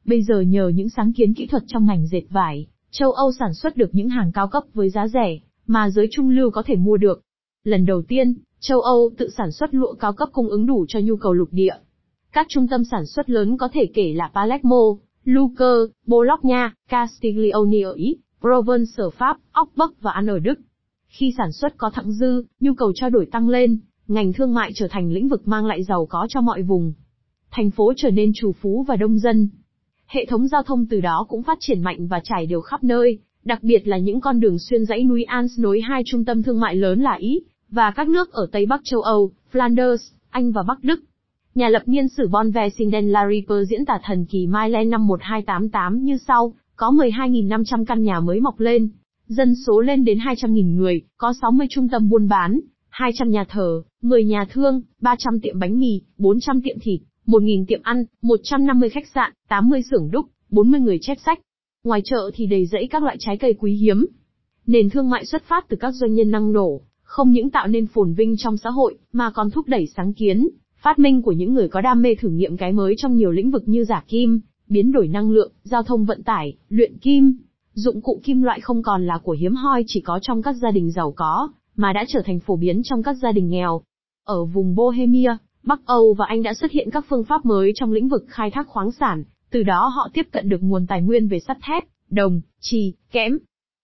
Bây 0.06 0.22
giờ 0.22 0.42
nhờ 0.42 0.72
những 0.76 0.90
sáng 0.90 1.14
kiến 1.14 1.34
kỹ 1.34 1.48
thuật 1.48 1.64
trong 1.68 1.86
ngành 1.86 2.08
dệt 2.08 2.24
vải, 2.30 2.68
châu 2.92 3.12
Âu 3.12 3.32
sản 3.40 3.54
xuất 3.54 3.78
được 3.78 3.90
những 3.92 4.10
hàng 4.10 4.32
cao 4.32 4.48
cấp 4.48 4.64
với 4.74 4.90
giá 4.90 5.08
rẻ, 5.08 5.40
mà 5.68 5.90
giới 5.90 6.08
trung 6.12 6.30
lưu 6.30 6.52
có 6.52 6.64
thể 6.66 6.76
mua 6.76 6.98
được. 6.98 7.22
Lần 7.64 7.86
đầu 7.86 8.02
tiên, 8.08 8.34
châu 8.60 8.82
Âu 8.82 9.10
tự 9.18 9.30
sản 9.38 9.52
xuất 9.52 9.74
lụa 9.74 9.94
cao 9.94 10.14
cấp 10.14 10.30
cung 10.32 10.50
ứng 10.50 10.66
đủ 10.66 10.86
cho 10.88 11.00
nhu 11.00 11.16
cầu 11.16 11.34
lục 11.34 11.50
địa. 11.52 11.76
Các 12.32 12.48
trung 12.50 12.68
tâm 12.68 12.84
sản 12.92 13.06
xuất 13.06 13.30
lớn 13.30 13.58
có 13.58 13.70
thể 13.74 13.86
kể 13.94 14.14
là 14.14 14.32
Palermo, 14.34 14.96
Luca, 15.26 15.66
Bologna, 16.06 16.74
Castiglione 16.90 17.82
ở 17.82 17.94
Ý, 17.94 18.18
Provence 18.40 18.92
ở 18.96 19.10
Pháp, 19.10 19.38
Augsburg 19.52 19.94
và 20.02 20.12
An 20.12 20.28
ở 20.28 20.40
Đức. 20.40 20.60
Khi 21.08 21.34
sản 21.38 21.52
xuất 21.52 21.78
có 21.78 21.90
thặng 21.90 22.12
dư, 22.12 22.44
nhu 22.60 22.74
cầu 22.74 22.92
trao 22.96 23.10
đổi 23.10 23.26
tăng 23.26 23.50
lên, 23.50 23.80
ngành 24.08 24.34
thương 24.34 24.54
mại 24.54 24.72
trở 24.76 24.88
thành 24.88 25.12
lĩnh 25.12 25.28
vực 25.28 25.48
mang 25.48 25.66
lại 25.66 25.84
giàu 25.84 26.06
có 26.06 26.26
cho 26.30 26.42
mọi 26.42 26.62
vùng. 26.62 26.94
Thành 27.52 27.72
phố 27.72 27.94
trở 27.98 28.12
nên 28.12 28.32
trù 28.36 28.52
phú 28.52 28.86
và 28.88 28.96
đông 28.96 29.20
dân. 29.20 29.50
Hệ 30.06 30.26
thống 30.26 30.48
giao 30.48 30.64
thông 30.64 30.86
từ 30.86 31.02
đó 31.02 31.26
cũng 31.30 31.44
phát 31.44 31.58
triển 31.62 31.82
mạnh 31.82 32.08
và 32.08 32.20
trải 32.24 32.46
đều 32.46 32.62
khắp 32.62 32.84
nơi, 32.84 33.20
đặc 33.44 33.64
biệt 33.64 33.88
là 33.88 33.98
những 33.98 34.22
con 34.22 34.40
đường 34.40 34.60
xuyên 34.60 34.86
dãy 34.86 35.04
núi 35.04 35.24
Alps 35.24 35.60
nối 35.60 35.82
hai 35.82 36.02
trung 36.06 36.26
tâm 36.26 36.44
thương 36.44 36.60
mại 36.60 36.76
lớn 36.76 37.02
là 37.02 37.14
Ý, 37.14 37.40
và 37.70 37.92
các 37.92 38.10
nước 38.10 38.32
ở 38.32 38.48
Tây 38.52 38.66
Bắc 38.66 38.82
châu 38.84 39.02
Âu, 39.02 39.32
Flanders, 39.54 40.12
Anh 40.30 40.52
và 40.52 40.64
Bắc 40.64 40.84
Đức. 40.84 41.00
Nhà 41.56 41.70
lập 41.70 41.84
niên 41.86 42.08
sử 42.08 42.28
Bonvesinden 42.28 43.10
Lariper 43.10 43.70
diễn 43.70 43.86
tả 43.86 44.00
thần 44.04 44.26
kỳ 44.26 44.48
Mailen 44.48 44.90
năm 44.90 45.08
1288 45.08 46.04
như 46.04 46.18
sau, 46.18 46.54
có 46.76 46.92
12.500 46.92 47.86
căn 47.86 48.04
nhà 48.04 48.20
mới 48.20 48.40
mọc 48.40 48.60
lên, 48.60 48.90
dân 49.28 49.56
số 49.56 49.82
lên 49.82 50.04
đến 50.04 50.18
200.000 50.18 50.76
người, 50.76 51.02
có 51.18 51.34
60 51.42 51.68
trung 51.70 51.90
tâm 51.90 52.10
buôn 52.10 52.28
bán, 52.28 52.60
200 52.90 53.30
nhà 53.30 53.46
thờ, 53.50 53.84
10 54.02 54.24
nhà 54.24 54.46
thương, 54.52 54.82
300 55.02 55.40
tiệm 55.40 55.60
bánh 55.60 55.80
mì, 55.80 56.02
400 56.18 56.62
tiệm 56.62 56.80
thịt, 56.82 57.02
1.000 57.26 57.66
tiệm 57.68 57.80
ăn, 57.84 58.06
150 58.22 58.90
khách 58.90 59.08
sạn, 59.08 59.34
80 59.50 59.82
xưởng 59.92 60.12
đúc, 60.12 60.26
40 60.50 60.80
người 60.80 60.98
chép 61.02 61.18
sách. 61.26 61.40
Ngoài 61.84 62.02
chợ 62.06 62.32
thì 62.34 62.46
đầy 62.46 62.66
rẫy 62.66 62.88
các 62.92 63.04
loại 63.04 63.16
trái 63.20 63.38
cây 63.38 63.54
quý 63.60 63.74
hiếm. 63.74 64.06
Nền 64.68 64.90
thương 64.90 65.10
mại 65.10 65.26
xuất 65.26 65.44
phát 65.44 65.66
từ 65.70 65.78
các 65.80 65.92
doanh 65.92 66.14
nhân 66.14 66.32
năng 66.32 66.52
nổ, 66.52 66.82
không 67.04 67.32
những 67.32 67.50
tạo 67.50 67.68
nên 67.68 67.88
phồn 67.88 68.14
vinh 68.14 68.38
trong 68.38 68.58
xã 68.58 68.70
hội, 68.70 68.98
mà 69.14 69.32
còn 69.32 69.52
thúc 69.52 69.68
đẩy 69.68 69.88
sáng 69.96 70.14
kiến, 70.14 70.48
phát 70.82 71.00
minh 71.00 71.22
của 71.22 71.32
những 71.32 71.54
người 71.54 71.68
có 71.68 71.82
đam 71.82 72.02
mê 72.02 72.16
thử 72.16 72.30
nghiệm 72.30 72.58
cái 72.58 72.72
mới 72.72 72.96
trong 72.98 73.16
nhiều 73.16 73.32
lĩnh 73.32 73.52
vực 73.52 73.64
như 73.66 73.84
giả 73.84 74.04
kim, 74.08 74.40
biến 74.68 74.92
đổi 74.92 75.08
năng 75.08 75.32
lượng, 75.32 75.52
giao 75.64 75.84
thông 75.84 76.06
vận 76.06 76.24
tải, 76.24 76.58
luyện 76.70 76.98
kim. 76.98 77.38
Dụng 77.74 78.02
cụ 78.02 78.22
kim 78.24 78.42
loại 78.42 78.60
không 78.60 78.84
còn 78.84 79.06
là 79.06 79.18
của 79.24 79.36
hiếm 79.40 79.56
hoi 79.56 79.84
chỉ 79.88 80.02
có 80.02 80.20
trong 80.22 80.42
các 80.42 80.54
gia 80.54 80.72
đình 80.72 80.92
giàu 80.92 81.14
có, 81.16 81.50
mà 81.76 81.94
đã 81.94 82.06
trở 82.08 82.22
thành 82.26 82.40
phổ 82.40 82.56
biến 82.56 82.82
trong 82.84 83.04
các 83.04 83.14
gia 83.14 83.32
đình 83.32 83.50
nghèo. 83.50 83.82
Ở 84.26 84.46
vùng 84.46 84.76
Bohemia, 84.76 85.38
Bắc 85.64 85.86
Âu 85.86 86.14
và 86.14 86.26
Anh 86.28 86.44
đã 86.44 86.54
xuất 86.54 86.72
hiện 86.72 86.90
các 86.92 87.06
phương 87.10 87.24
pháp 87.24 87.46
mới 87.46 87.72
trong 87.76 87.92
lĩnh 87.92 88.10
vực 88.10 88.26
khai 88.28 88.52
thác 88.52 88.68
khoáng 88.68 88.92
sản, 88.92 89.24
từ 89.52 89.64
đó 89.64 89.88
họ 89.96 90.10
tiếp 90.14 90.28
cận 90.32 90.50
được 90.50 90.64
nguồn 90.64 90.88
tài 90.88 91.02
nguyên 91.02 91.28
về 91.28 91.40
sắt 91.40 91.58
thép, 91.68 91.84
đồng, 92.10 92.42
trì, 92.60 92.94
kẽm. 93.12 93.38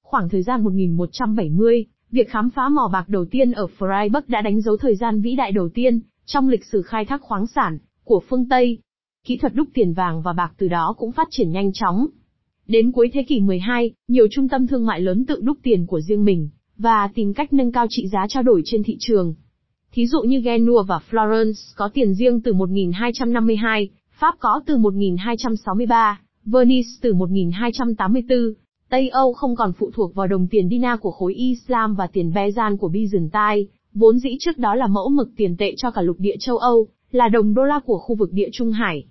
Khoảng 0.03 0.29
thời 0.29 0.43
gian 0.43 0.63
1170, 0.63 1.85
việc 2.11 2.29
khám 2.29 2.49
phá 2.49 2.69
mỏ 2.69 2.89
bạc 2.93 3.09
đầu 3.09 3.25
tiên 3.25 3.51
ở 3.51 3.67
Freiburg 3.79 4.21
đã 4.27 4.41
đánh 4.41 4.61
dấu 4.61 4.77
thời 4.77 4.95
gian 4.95 5.21
vĩ 5.21 5.35
đại 5.35 5.51
đầu 5.51 5.69
tiên 5.69 5.99
trong 6.27 6.49
lịch 6.49 6.65
sử 6.65 6.81
khai 6.81 7.05
thác 7.05 7.21
khoáng 7.21 7.47
sản 7.47 7.77
của 8.03 8.23
phương 8.29 8.49
Tây. 8.49 8.77
Kỹ 9.25 9.37
thuật 9.37 9.53
đúc 9.55 9.67
tiền 9.73 9.93
vàng 9.93 10.21
và 10.21 10.33
bạc 10.33 10.53
từ 10.57 10.67
đó 10.67 10.95
cũng 10.97 11.11
phát 11.11 11.27
triển 11.31 11.51
nhanh 11.51 11.73
chóng. 11.73 12.07
Đến 12.67 12.91
cuối 12.91 13.09
thế 13.13 13.23
kỷ 13.23 13.39
12, 13.39 13.91
nhiều 14.07 14.27
trung 14.31 14.49
tâm 14.49 14.67
thương 14.67 14.85
mại 14.85 15.01
lớn 15.01 15.25
tự 15.25 15.39
đúc 15.41 15.57
tiền 15.63 15.85
của 15.85 16.01
riêng 16.01 16.25
mình 16.25 16.49
và 16.77 17.09
tìm 17.15 17.33
cách 17.33 17.53
nâng 17.53 17.71
cao 17.71 17.85
trị 17.89 18.07
giá 18.07 18.25
trao 18.29 18.43
đổi 18.43 18.61
trên 18.65 18.83
thị 18.83 18.97
trường. 18.99 19.35
Thí 19.91 20.07
dụ 20.07 20.21
như 20.21 20.39
Genua 20.39 20.83
và 20.83 20.99
Florence 21.09 21.73
có 21.75 21.89
tiền 21.93 22.13
riêng 22.13 22.41
từ 22.41 22.53
1252, 22.53 23.89
Pháp 24.19 24.35
có 24.39 24.61
từ 24.65 24.77
1263, 24.77 26.21
Venice 26.45 26.89
từ 27.01 27.13
1284. 27.13 28.37
Tây 28.89 29.09
Âu 29.09 29.33
không 29.33 29.55
còn 29.55 29.73
phụ 29.73 29.91
thuộc 29.93 30.15
vào 30.15 30.27
đồng 30.27 30.47
tiền 30.47 30.69
dinar 30.69 30.99
của 30.99 31.11
khối 31.11 31.33
Islam 31.33 31.95
và 31.95 32.07
tiền 32.07 32.31
Bezan 32.31 32.77
của 32.77 32.89
Byzantine, 32.89 33.65
vốn 33.97 34.19
dĩ 34.19 34.29
trước 34.39 34.57
đó 34.57 34.75
là 34.75 34.87
mẫu 34.87 35.09
mực 35.09 35.29
tiền 35.35 35.55
tệ 35.57 35.73
cho 35.77 35.91
cả 35.91 36.01
lục 36.01 36.15
địa 36.19 36.35
châu 36.39 36.57
Âu, 36.57 36.87
là 37.11 37.29
đồng 37.29 37.53
đô 37.53 37.63
la 37.63 37.79
của 37.85 37.97
khu 37.97 38.15
vực 38.15 38.33
địa 38.33 38.49
Trung 38.51 38.71
Hải. 38.71 39.03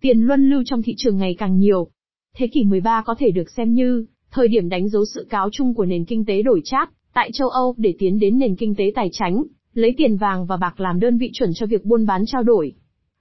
Tiền 0.00 0.20
luân 0.20 0.50
lưu 0.50 0.62
trong 0.66 0.82
thị 0.82 0.94
trường 0.96 1.18
ngày 1.18 1.34
càng 1.38 1.58
nhiều. 1.58 1.88
Thế 2.36 2.46
kỷ 2.46 2.64
13 2.64 3.02
có 3.06 3.14
thể 3.18 3.30
được 3.30 3.50
xem 3.56 3.74
như 3.74 4.06
thời 4.30 4.48
điểm 4.48 4.68
đánh 4.68 4.88
dấu 4.88 5.04
sự 5.04 5.26
cáo 5.30 5.48
chung 5.52 5.74
của 5.74 5.84
nền 5.84 6.04
kinh 6.04 6.24
tế 6.24 6.42
đổi 6.42 6.60
chác, 6.64 6.90
tại 7.14 7.30
châu 7.32 7.48
Âu 7.48 7.74
để 7.78 7.94
tiến 7.98 8.18
đến 8.18 8.38
nền 8.38 8.56
kinh 8.56 8.74
tế 8.74 8.92
tài 8.94 9.10
chính, 9.12 9.44
lấy 9.74 9.94
tiền 9.96 10.16
vàng 10.16 10.46
và 10.46 10.56
bạc 10.56 10.80
làm 10.80 11.00
đơn 11.00 11.18
vị 11.18 11.30
chuẩn 11.32 11.50
cho 11.54 11.66
việc 11.66 11.84
buôn 11.84 12.06
bán 12.06 12.22
trao 12.26 12.42
đổi. 12.42 12.72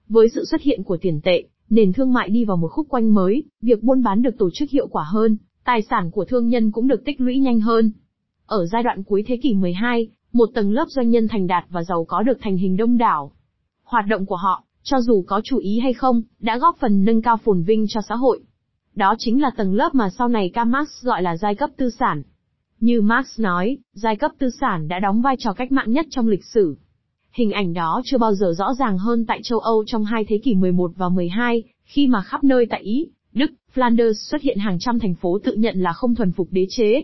Với 0.09 0.29
sự 0.29 0.45
xuất 0.45 0.61
hiện 0.61 0.83
của 0.83 0.97
tiền 0.97 1.19
tệ, 1.23 1.43
nền 1.69 1.93
thương 1.93 2.13
mại 2.13 2.29
đi 2.29 2.45
vào 2.45 2.57
một 2.57 2.67
khúc 2.71 2.87
quanh 2.89 3.13
mới, 3.13 3.43
việc 3.61 3.83
buôn 3.83 4.03
bán 4.03 4.21
được 4.21 4.37
tổ 4.37 4.49
chức 4.53 4.69
hiệu 4.69 4.87
quả 4.87 5.03
hơn, 5.03 5.37
tài 5.65 5.81
sản 5.81 6.11
của 6.11 6.25
thương 6.25 6.47
nhân 6.47 6.71
cũng 6.71 6.87
được 6.87 7.05
tích 7.05 7.21
lũy 7.21 7.39
nhanh 7.39 7.59
hơn. 7.59 7.91
Ở 8.45 8.65
giai 8.65 8.83
đoạn 8.83 9.03
cuối 9.03 9.23
thế 9.27 9.37
kỷ 9.37 9.53
12, 9.53 10.07
một 10.37 10.49
tầng 10.53 10.71
lớp 10.71 10.85
doanh 10.87 11.09
nhân 11.09 11.27
thành 11.27 11.47
đạt 11.47 11.65
và 11.69 11.83
giàu 11.83 12.05
có 12.07 12.23
được 12.23 12.37
thành 12.41 12.57
hình 12.57 12.77
đông 12.77 12.97
đảo. 12.97 13.31
Hoạt 13.83 14.05
động 14.07 14.25
của 14.25 14.35
họ, 14.35 14.63
cho 14.83 15.01
dù 15.01 15.23
có 15.27 15.41
chủ 15.43 15.57
ý 15.57 15.79
hay 15.79 15.93
không, 15.93 16.21
đã 16.39 16.57
góp 16.57 16.77
phần 16.79 17.05
nâng 17.05 17.21
cao 17.21 17.37
phồn 17.37 17.63
vinh 17.63 17.85
cho 17.89 18.01
xã 18.09 18.15
hội. 18.15 18.39
Đó 18.95 19.15
chính 19.17 19.41
là 19.41 19.51
tầng 19.57 19.73
lớp 19.73 19.95
mà 19.95 20.09
sau 20.09 20.27
này 20.27 20.49
Karl 20.49 20.69
Marx 20.69 20.89
gọi 21.03 21.21
là 21.21 21.37
giai 21.37 21.55
cấp 21.55 21.69
tư 21.77 21.89
sản. 21.89 22.23
Như 22.79 23.01
Marx 23.01 23.39
nói, 23.39 23.77
giai 23.93 24.15
cấp 24.15 24.31
tư 24.39 24.49
sản 24.61 24.87
đã 24.87 24.99
đóng 24.99 25.21
vai 25.21 25.35
trò 25.39 25.53
cách 25.53 25.71
mạng 25.71 25.91
nhất 25.91 26.05
trong 26.09 26.27
lịch 26.27 26.45
sử. 26.45 26.77
Hình 27.31 27.51
ảnh 27.51 27.73
đó 27.73 28.01
chưa 28.05 28.17
bao 28.17 28.33
giờ 28.33 28.53
rõ 28.57 28.73
ràng 28.79 28.97
hơn 28.97 29.25
tại 29.25 29.39
châu 29.43 29.59
Âu 29.59 29.83
trong 29.87 30.05
hai 30.05 30.25
thế 30.27 30.39
kỷ 30.43 30.55
11 30.55 30.91
và 30.95 31.09
12, 31.09 31.63
khi 31.83 32.07
mà 32.07 32.21
khắp 32.21 32.43
nơi 32.43 32.65
tại 32.69 32.81
Ý, 32.81 33.07
Đức, 33.33 33.51
Flanders 33.75 34.13
xuất 34.13 34.41
hiện 34.41 34.57
hàng 34.57 34.79
trăm 34.79 34.99
thành 34.99 35.15
phố 35.15 35.39
tự 35.43 35.53
nhận 35.53 35.79
là 35.79 35.93
không 35.93 36.15
thuần 36.15 36.31
phục 36.31 36.47
đế 36.51 36.65
chế. 36.69 37.03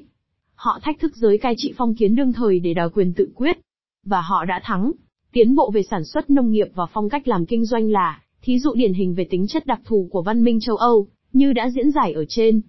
Họ 0.63 0.79
thách 0.82 1.00
thức 1.00 1.15
giới 1.15 1.38
cai 1.38 1.53
trị 1.58 1.74
phong 1.77 1.96
kiến 1.96 2.15
đương 2.15 2.34
thời 2.34 2.60
để 2.60 2.74
đòi 2.74 2.89
quyền 2.89 3.13
tự 3.13 3.29
quyết. 3.36 3.60
Và 4.05 4.22
họ 4.22 4.46
đã 4.46 4.62
thắng. 4.63 4.91
Tiến 5.32 5.55
bộ 5.55 5.72
về 5.72 5.84
sản 5.84 6.03
xuất 6.05 6.29
nông 6.29 6.51
nghiệp 6.51 6.67
và 6.75 6.86
phong 6.93 7.10
cách 7.10 7.27
làm 7.27 7.46
kinh 7.46 7.65
doanh 7.65 7.91
là, 7.91 8.22
thí 8.41 8.60
dụ 8.60 8.74
điển 8.74 8.93
hình 8.93 9.15
về 9.15 9.27
tính 9.29 9.48
chất 9.48 9.65
đặc 9.65 9.82
thù 9.86 10.10
của 10.12 10.22
văn 10.22 10.43
minh 10.43 10.60
châu 10.60 10.75
Âu, 10.75 11.08
như 11.34 11.53
đã 11.53 11.70
diễn 11.70 11.91
giải 11.91 12.13
ở 12.13 12.25
trên. 12.29 12.62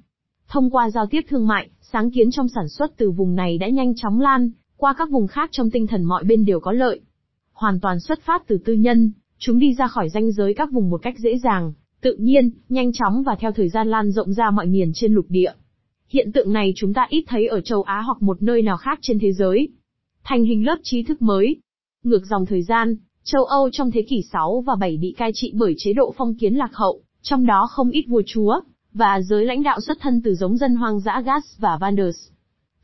Thông 0.48 0.70
qua 0.70 0.90
giao 0.90 1.06
tiếp 1.06 1.20
thương 1.28 1.46
mại, 1.46 1.68
sáng 1.80 2.10
kiến 2.10 2.30
trong 2.30 2.48
sản 2.48 2.68
xuất 2.68 2.96
từ 2.96 3.10
vùng 3.10 3.34
này 3.34 3.58
đã 3.58 3.68
nhanh 3.68 3.94
chóng 3.96 4.20
lan, 4.20 4.50
qua 4.76 4.94
các 4.98 5.10
vùng 5.10 5.26
khác 5.26 5.48
trong 5.52 5.70
tinh 5.70 5.86
thần 5.86 6.04
mọi 6.04 6.24
bên 6.24 6.44
đều 6.44 6.60
có 6.60 6.72
lợi. 6.72 7.00
Hoàn 7.52 7.80
toàn 7.80 8.00
xuất 8.00 8.20
phát 8.20 8.42
từ 8.46 8.58
tư 8.64 8.72
nhân, 8.72 9.12
chúng 9.38 9.58
đi 9.58 9.74
ra 9.74 9.86
khỏi 9.86 10.08
ranh 10.08 10.32
giới 10.32 10.54
các 10.54 10.72
vùng 10.72 10.90
một 10.90 11.02
cách 11.02 11.18
dễ 11.18 11.38
dàng, 11.38 11.72
tự 12.00 12.16
nhiên, 12.16 12.50
nhanh 12.68 12.92
chóng 12.92 13.22
và 13.22 13.36
theo 13.40 13.52
thời 13.52 13.68
gian 13.68 13.88
lan 13.88 14.10
rộng 14.10 14.32
ra 14.32 14.50
mọi 14.50 14.66
miền 14.66 14.90
trên 14.94 15.14
lục 15.14 15.26
địa. 15.28 15.52
Hiện 16.08 16.32
tượng 16.32 16.52
này 16.52 16.72
chúng 16.76 16.94
ta 16.94 17.06
ít 17.08 17.24
thấy 17.26 17.46
ở 17.46 17.60
châu 17.60 17.82
Á 17.82 18.00
hoặc 18.00 18.22
một 18.22 18.42
nơi 18.42 18.62
nào 18.62 18.76
khác 18.76 18.98
trên 19.02 19.18
thế 19.18 19.32
giới. 19.32 19.68
Thành 20.24 20.44
hình 20.44 20.66
lớp 20.66 20.76
trí 20.82 21.02
thức 21.02 21.22
mới. 21.22 21.56
Ngược 22.02 22.26
dòng 22.26 22.46
thời 22.46 22.62
gian, 22.62 22.96
châu 23.24 23.44
Âu 23.44 23.70
trong 23.70 23.90
thế 23.90 24.02
kỷ 24.02 24.22
6 24.32 24.60
và 24.66 24.74
7 24.80 24.96
bị 24.96 25.14
cai 25.16 25.30
trị 25.34 25.52
bởi 25.54 25.74
chế 25.78 25.92
độ 25.92 26.14
phong 26.16 26.34
kiến 26.34 26.54
lạc 26.54 26.70
hậu, 26.74 27.00
trong 27.22 27.46
đó 27.46 27.66
không 27.70 27.90
ít 27.90 28.04
vua 28.08 28.22
chúa, 28.26 28.60
và 28.92 29.20
giới 29.20 29.44
lãnh 29.44 29.62
đạo 29.62 29.80
xuất 29.80 29.98
thân 30.00 30.20
từ 30.24 30.34
giống 30.34 30.56
dân 30.56 30.76
hoang 30.76 31.00
dã 31.00 31.22
Gas 31.24 31.44
và 31.58 31.78
Vanders. 31.80 32.16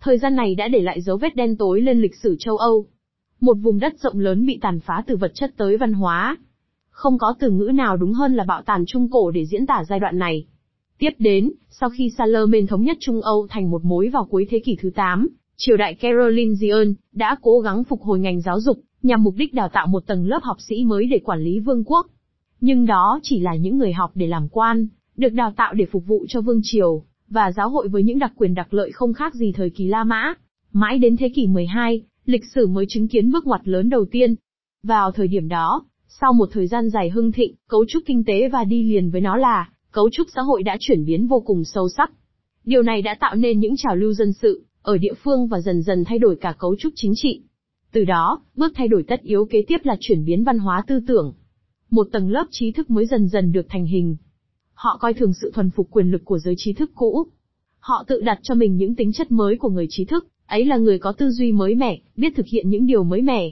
Thời 0.00 0.18
gian 0.18 0.36
này 0.36 0.54
đã 0.54 0.68
để 0.68 0.80
lại 0.80 1.00
dấu 1.00 1.16
vết 1.16 1.36
đen 1.36 1.56
tối 1.56 1.80
lên 1.80 2.00
lịch 2.00 2.16
sử 2.16 2.36
châu 2.38 2.56
Âu. 2.56 2.86
Một 3.40 3.54
vùng 3.54 3.78
đất 3.78 4.00
rộng 4.00 4.18
lớn 4.18 4.46
bị 4.46 4.58
tàn 4.60 4.80
phá 4.80 5.02
từ 5.06 5.16
vật 5.16 5.32
chất 5.34 5.52
tới 5.56 5.76
văn 5.76 5.92
hóa. 5.92 6.36
Không 6.90 7.18
có 7.18 7.34
từ 7.38 7.50
ngữ 7.50 7.70
nào 7.74 7.96
đúng 7.96 8.12
hơn 8.12 8.34
là 8.34 8.44
bạo 8.44 8.62
tàn 8.62 8.84
trung 8.86 9.10
cổ 9.10 9.30
để 9.30 9.46
diễn 9.46 9.66
tả 9.66 9.84
giai 9.88 10.00
đoạn 10.00 10.18
này. 10.18 10.46
Tiếp 11.00 11.10
đến, 11.18 11.52
sau 11.68 11.90
khi 11.90 12.10
Salomon 12.18 12.66
thống 12.66 12.84
nhất 12.84 12.96
Trung 13.00 13.20
Âu 13.20 13.46
thành 13.50 13.70
một 13.70 13.84
mối 13.84 14.08
vào 14.08 14.24
cuối 14.24 14.46
thế 14.50 14.58
kỷ 14.64 14.76
thứ 14.80 14.90
8, 14.94 15.28
triều 15.56 15.76
đại 15.76 15.94
Carolingian 15.94 16.94
đã 17.12 17.36
cố 17.42 17.60
gắng 17.60 17.84
phục 17.84 18.02
hồi 18.02 18.18
ngành 18.18 18.40
giáo 18.40 18.60
dục, 18.60 18.80
nhằm 19.02 19.22
mục 19.22 19.34
đích 19.36 19.54
đào 19.54 19.68
tạo 19.68 19.86
một 19.86 20.06
tầng 20.06 20.26
lớp 20.26 20.38
học 20.42 20.56
sĩ 20.68 20.84
mới 20.84 21.06
để 21.06 21.18
quản 21.24 21.40
lý 21.40 21.58
vương 21.58 21.84
quốc. 21.84 22.06
Nhưng 22.60 22.86
đó 22.86 23.20
chỉ 23.22 23.40
là 23.40 23.54
những 23.54 23.78
người 23.78 23.92
học 23.92 24.10
để 24.14 24.26
làm 24.26 24.48
quan, 24.48 24.86
được 25.16 25.28
đào 25.28 25.52
tạo 25.56 25.74
để 25.74 25.86
phục 25.92 26.06
vụ 26.06 26.26
cho 26.28 26.40
vương 26.40 26.60
triều, 26.62 27.02
và 27.28 27.52
giáo 27.52 27.68
hội 27.68 27.88
với 27.88 28.02
những 28.02 28.18
đặc 28.18 28.32
quyền 28.36 28.54
đặc 28.54 28.74
lợi 28.74 28.92
không 28.92 29.12
khác 29.12 29.34
gì 29.34 29.52
thời 29.52 29.70
kỳ 29.70 29.86
La 29.86 30.04
Mã. 30.04 30.34
Mãi 30.72 30.98
đến 30.98 31.16
thế 31.16 31.28
kỷ 31.28 31.46
12, 31.46 32.02
lịch 32.24 32.44
sử 32.54 32.66
mới 32.66 32.84
chứng 32.88 33.08
kiến 33.08 33.30
bước 33.30 33.46
ngoặt 33.46 33.68
lớn 33.68 33.88
đầu 33.88 34.04
tiên. 34.04 34.34
Vào 34.82 35.12
thời 35.12 35.28
điểm 35.28 35.48
đó, 35.48 35.84
sau 36.08 36.32
một 36.32 36.48
thời 36.52 36.66
gian 36.66 36.90
dài 36.90 37.10
hưng 37.10 37.32
thịnh, 37.32 37.54
cấu 37.68 37.84
trúc 37.88 38.02
kinh 38.06 38.24
tế 38.24 38.48
và 38.48 38.64
đi 38.64 38.82
liền 38.82 39.10
với 39.10 39.20
nó 39.20 39.36
là, 39.36 39.68
cấu 39.92 40.10
trúc 40.10 40.26
xã 40.34 40.42
hội 40.42 40.62
đã 40.62 40.76
chuyển 40.80 41.04
biến 41.04 41.26
vô 41.26 41.40
cùng 41.40 41.64
sâu 41.64 41.88
sắc. 41.88 42.12
Điều 42.64 42.82
này 42.82 43.02
đã 43.02 43.16
tạo 43.20 43.34
nên 43.34 43.60
những 43.60 43.76
trào 43.76 43.96
lưu 43.96 44.12
dân 44.12 44.32
sự, 44.32 44.64
ở 44.82 44.98
địa 44.98 45.14
phương 45.24 45.46
và 45.46 45.60
dần 45.60 45.82
dần 45.82 46.04
thay 46.04 46.18
đổi 46.18 46.36
cả 46.40 46.54
cấu 46.58 46.76
trúc 46.76 46.92
chính 46.96 47.12
trị. 47.16 47.42
Từ 47.92 48.04
đó, 48.04 48.42
bước 48.54 48.72
thay 48.74 48.88
đổi 48.88 49.02
tất 49.08 49.20
yếu 49.22 49.46
kế 49.50 49.62
tiếp 49.68 49.78
là 49.82 49.96
chuyển 50.00 50.24
biến 50.24 50.44
văn 50.44 50.58
hóa 50.58 50.84
tư 50.86 51.00
tưởng. 51.06 51.34
Một 51.90 52.08
tầng 52.12 52.30
lớp 52.30 52.44
trí 52.50 52.72
thức 52.72 52.90
mới 52.90 53.06
dần 53.06 53.28
dần 53.28 53.52
được 53.52 53.66
thành 53.68 53.86
hình. 53.86 54.16
Họ 54.74 54.96
coi 55.00 55.14
thường 55.14 55.32
sự 55.42 55.50
thuần 55.54 55.70
phục 55.70 55.90
quyền 55.90 56.10
lực 56.10 56.24
của 56.24 56.38
giới 56.38 56.54
trí 56.58 56.72
thức 56.72 56.90
cũ. 56.94 57.26
Họ 57.78 58.04
tự 58.08 58.20
đặt 58.20 58.38
cho 58.42 58.54
mình 58.54 58.76
những 58.76 58.94
tính 58.94 59.12
chất 59.12 59.30
mới 59.30 59.56
của 59.56 59.68
người 59.68 59.86
trí 59.90 60.04
thức, 60.04 60.26
ấy 60.46 60.64
là 60.64 60.76
người 60.76 60.98
có 60.98 61.12
tư 61.12 61.30
duy 61.30 61.52
mới 61.52 61.74
mẻ, 61.74 62.00
biết 62.16 62.32
thực 62.36 62.46
hiện 62.46 62.70
những 62.70 62.86
điều 62.86 63.04
mới 63.04 63.22
mẻ. 63.22 63.50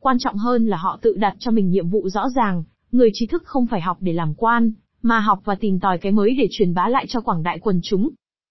Quan 0.00 0.16
trọng 0.18 0.36
hơn 0.36 0.66
là 0.66 0.76
họ 0.76 0.98
tự 1.02 1.14
đặt 1.16 1.36
cho 1.38 1.50
mình 1.50 1.70
nhiệm 1.70 1.88
vụ 1.88 2.08
rõ 2.08 2.28
ràng, 2.36 2.64
người 2.92 3.10
trí 3.12 3.26
thức 3.26 3.42
không 3.44 3.66
phải 3.66 3.80
học 3.80 3.96
để 4.00 4.12
làm 4.12 4.34
quan, 4.34 4.72
mà 5.02 5.20
học 5.20 5.38
và 5.44 5.54
tìm 5.54 5.80
tòi 5.80 5.98
cái 5.98 6.12
mới 6.12 6.34
để 6.34 6.48
truyền 6.50 6.74
bá 6.74 6.88
lại 6.88 7.06
cho 7.08 7.20
quảng 7.20 7.42
đại 7.42 7.58
quần 7.58 7.80
chúng. 7.82 8.10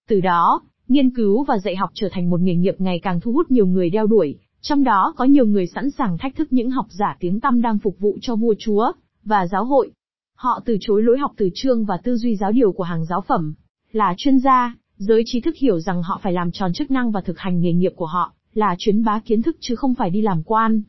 Từ 0.10 0.22
đó, 0.22 0.62
nghiên 0.88 1.10
cứu 1.10 1.43
và 1.43 1.58
dạy 1.58 1.75
học 1.75 1.89
trở 1.93 2.10
thành 2.12 2.29
một 2.29 2.41
nghề 2.41 2.55
nghiệp 2.55 2.75
ngày 2.77 3.00
càng 3.03 3.20
thu 3.20 3.31
hút 3.31 3.51
nhiều 3.51 3.65
người 3.65 3.89
đeo 3.89 4.08
đuổi, 4.08 4.39
trong 4.62 4.84
đó 4.84 5.13
có 5.17 5.25
nhiều 5.25 5.46
người 5.46 5.67
sẵn 5.67 5.91
sàng 5.91 6.17
thách 6.17 6.36
thức 6.36 6.53
những 6.53 6.70
học 6.70 6.86
giả 6.89 7.15
tiếng 7.20 7.39
tăm 7.39 7.62
đang 7.62 7.77
phục 7.77 8.00
vụ 8.00 8.17
cho 8.22 8.36
vua 8.36 8.53
chúa 8.60 8.91
và 9.24 9.48
giáo 9.48 9.65
hội. 9.65 9.91
Họ 10.36 10.62
từ 10.65 10.77
chối 10.81 11.03
lối 11.03 11.17
học 11.17 11.31
từ 11.38 11.50
chương 11.55 11.86
và 11.86 11.98
tư 12.03 12.17
duy 12.17 12.36
giáo 12.36 12.51
điều 12.51 12.72
của 12.72 12.84
hàng 12.84 13.05
giáo 13.05 13.22
phẩm. 13.22 13.53
Là 13.91 14.13
chuyên 14.17 14.39
gia, 14.39 14.75
giới 14.98 15.24
trí 15.25 15.41
thức 15.41 15.55
hiểu 15.58 15.79
rằng 15.79 16.03
họ 16.03 16.20
phải 16.24 16.34
làm 16.34 16.51
tròn 16.51 16.74
chức 16.74 16.91
năng 16.91 17.12
và 17.12 17.22
thực 17.22 17.39
hành 17.39 17.62
nghề 17.62 17.74
nghiệp 17.74 17.93
của 17.96 18.05
họ, 18.05 18.34
là 18.53 18.75
truyền 18.77 19.03
bá 19.03 19.20
kiến 19.20 19.41
thức 19.41 19.58
chứ 19.60 19.75
không 19.75 19.96
phải 19.96 20.10
đi 20.10 20.22
làm 20.22 20.43
quan. 20.43 20.81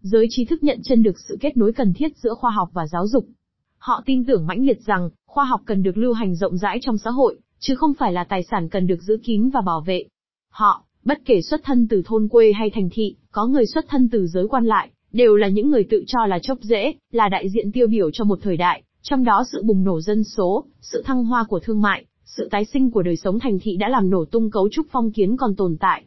Giới 0.00 0.26
trí 0.30 0.44
thức 0.44 0.62
nhận 0.62 0.80
chân 0.82 1.02
được 1.02 1.18
sự 1.28 1.36
kết 1.40 1.56
nối 1.56 1.72
cần 1.72 1.92
thiết 1.94 2.16
giữa 2.16 2.34
khoa 2.34 2.50
học 2.50 2.70
và 2.72 2.86
giáo 2.86 3.06
dục. 3.06 3.26
Họ 3.82 4.02
tin 4.06 4.24
tưởng 4.24 4.46
mãnh 4.46 4.66
liệt 4.66 4.80
rằng, 4.80 5.10
khoa 5.26 5.44
học 5.44 5.60
cần 5.64 5.82
được 5.82 5.96
lưu 5.96 6.12
hành 6.12 6.34
rộng 6.34 6.56
rãi 6.56 6.78
trong 6.82 6.98
xã 6.98 7.10
hội, 7.10 7.38
chứ 7.58 7.74
không 7.74 7.94
phải 7.94 8.12
là 8.12 8.24
tài 8.24 8.42
sản 8.42 8.68
cần 8.68 8.86
được 8.86 9.02
giữ 9.02 9.18
kín 9.24 9.50
và 9.50 9.60
bảo 9.60 9.80
vệ. 9.80 10.04
Họ, 10.50 10.84
bất 11.04 11.18
kể 11.24 11.42
xuất 11.42 11.60
thân 11.64 11.88
từ 11.88 12.02
thôn 12.04 12.28
quê 12.28 12.52
hay 12.52 12.70
thành 12.70 12.88
thị, 12.92 13.16
có 13.30 13.46
người 13.46 13.66
xuất 13.66 13.84
thân 13.88 14.08
từ 14.12 14.26
giới 14.26 14.48
quan 14.48 14.64
lại, 14.64 14.90
đều 15.12 15.36
là 15.36 15.48
những 15.48 15.70
người 15.70 15.84
tự 15.90 16.04
cho 16.06 16.26
là 16.26 16.38
chốc 16.38 16.58
dễ, 16.60 16.94
là 17.12 17.28
đại 17.28 17.48
diện 17.48 17.72
tiêu 17.72 17.86
biểu 17.86 18.10
cho 18.10 18.24
một 18.24 18.38
thời 18.42 18.56
đại, 18.56 18.82
trong 19.02 19.24
đó 19.24 19.44
sự 19.52 19.62
bùng 19.62 19.84
nổ 19.84 20.00
dân 20.00 20.24
số, 20.24 20.64
sự 20.80 21.02
thăng 21.06 21.24
hoa 21.24 21.44
của 21.44 21.60
thương 21.60 21.82
mại, 21.82 22.04
sự 22.24 22.48
tái 22.50 22.64
sinh 22.64 22.90
của 22.90 23.02
đời 23.02 23.16
sống 23.16 23.38
thành 23.38 23.58
thị 23.62 23.76
đã 23.76 23.88
làm 23.88 24.10
nổ 24.10 24.24
tung 24.24 24.50
cấu 24.50 24.68
trúc 24.68 24.86
phong 24.90 25.12
kiến 25.12 25.36
còn 25.36 25.56
tồn 25.56 25.76
tại. 25.80 26.04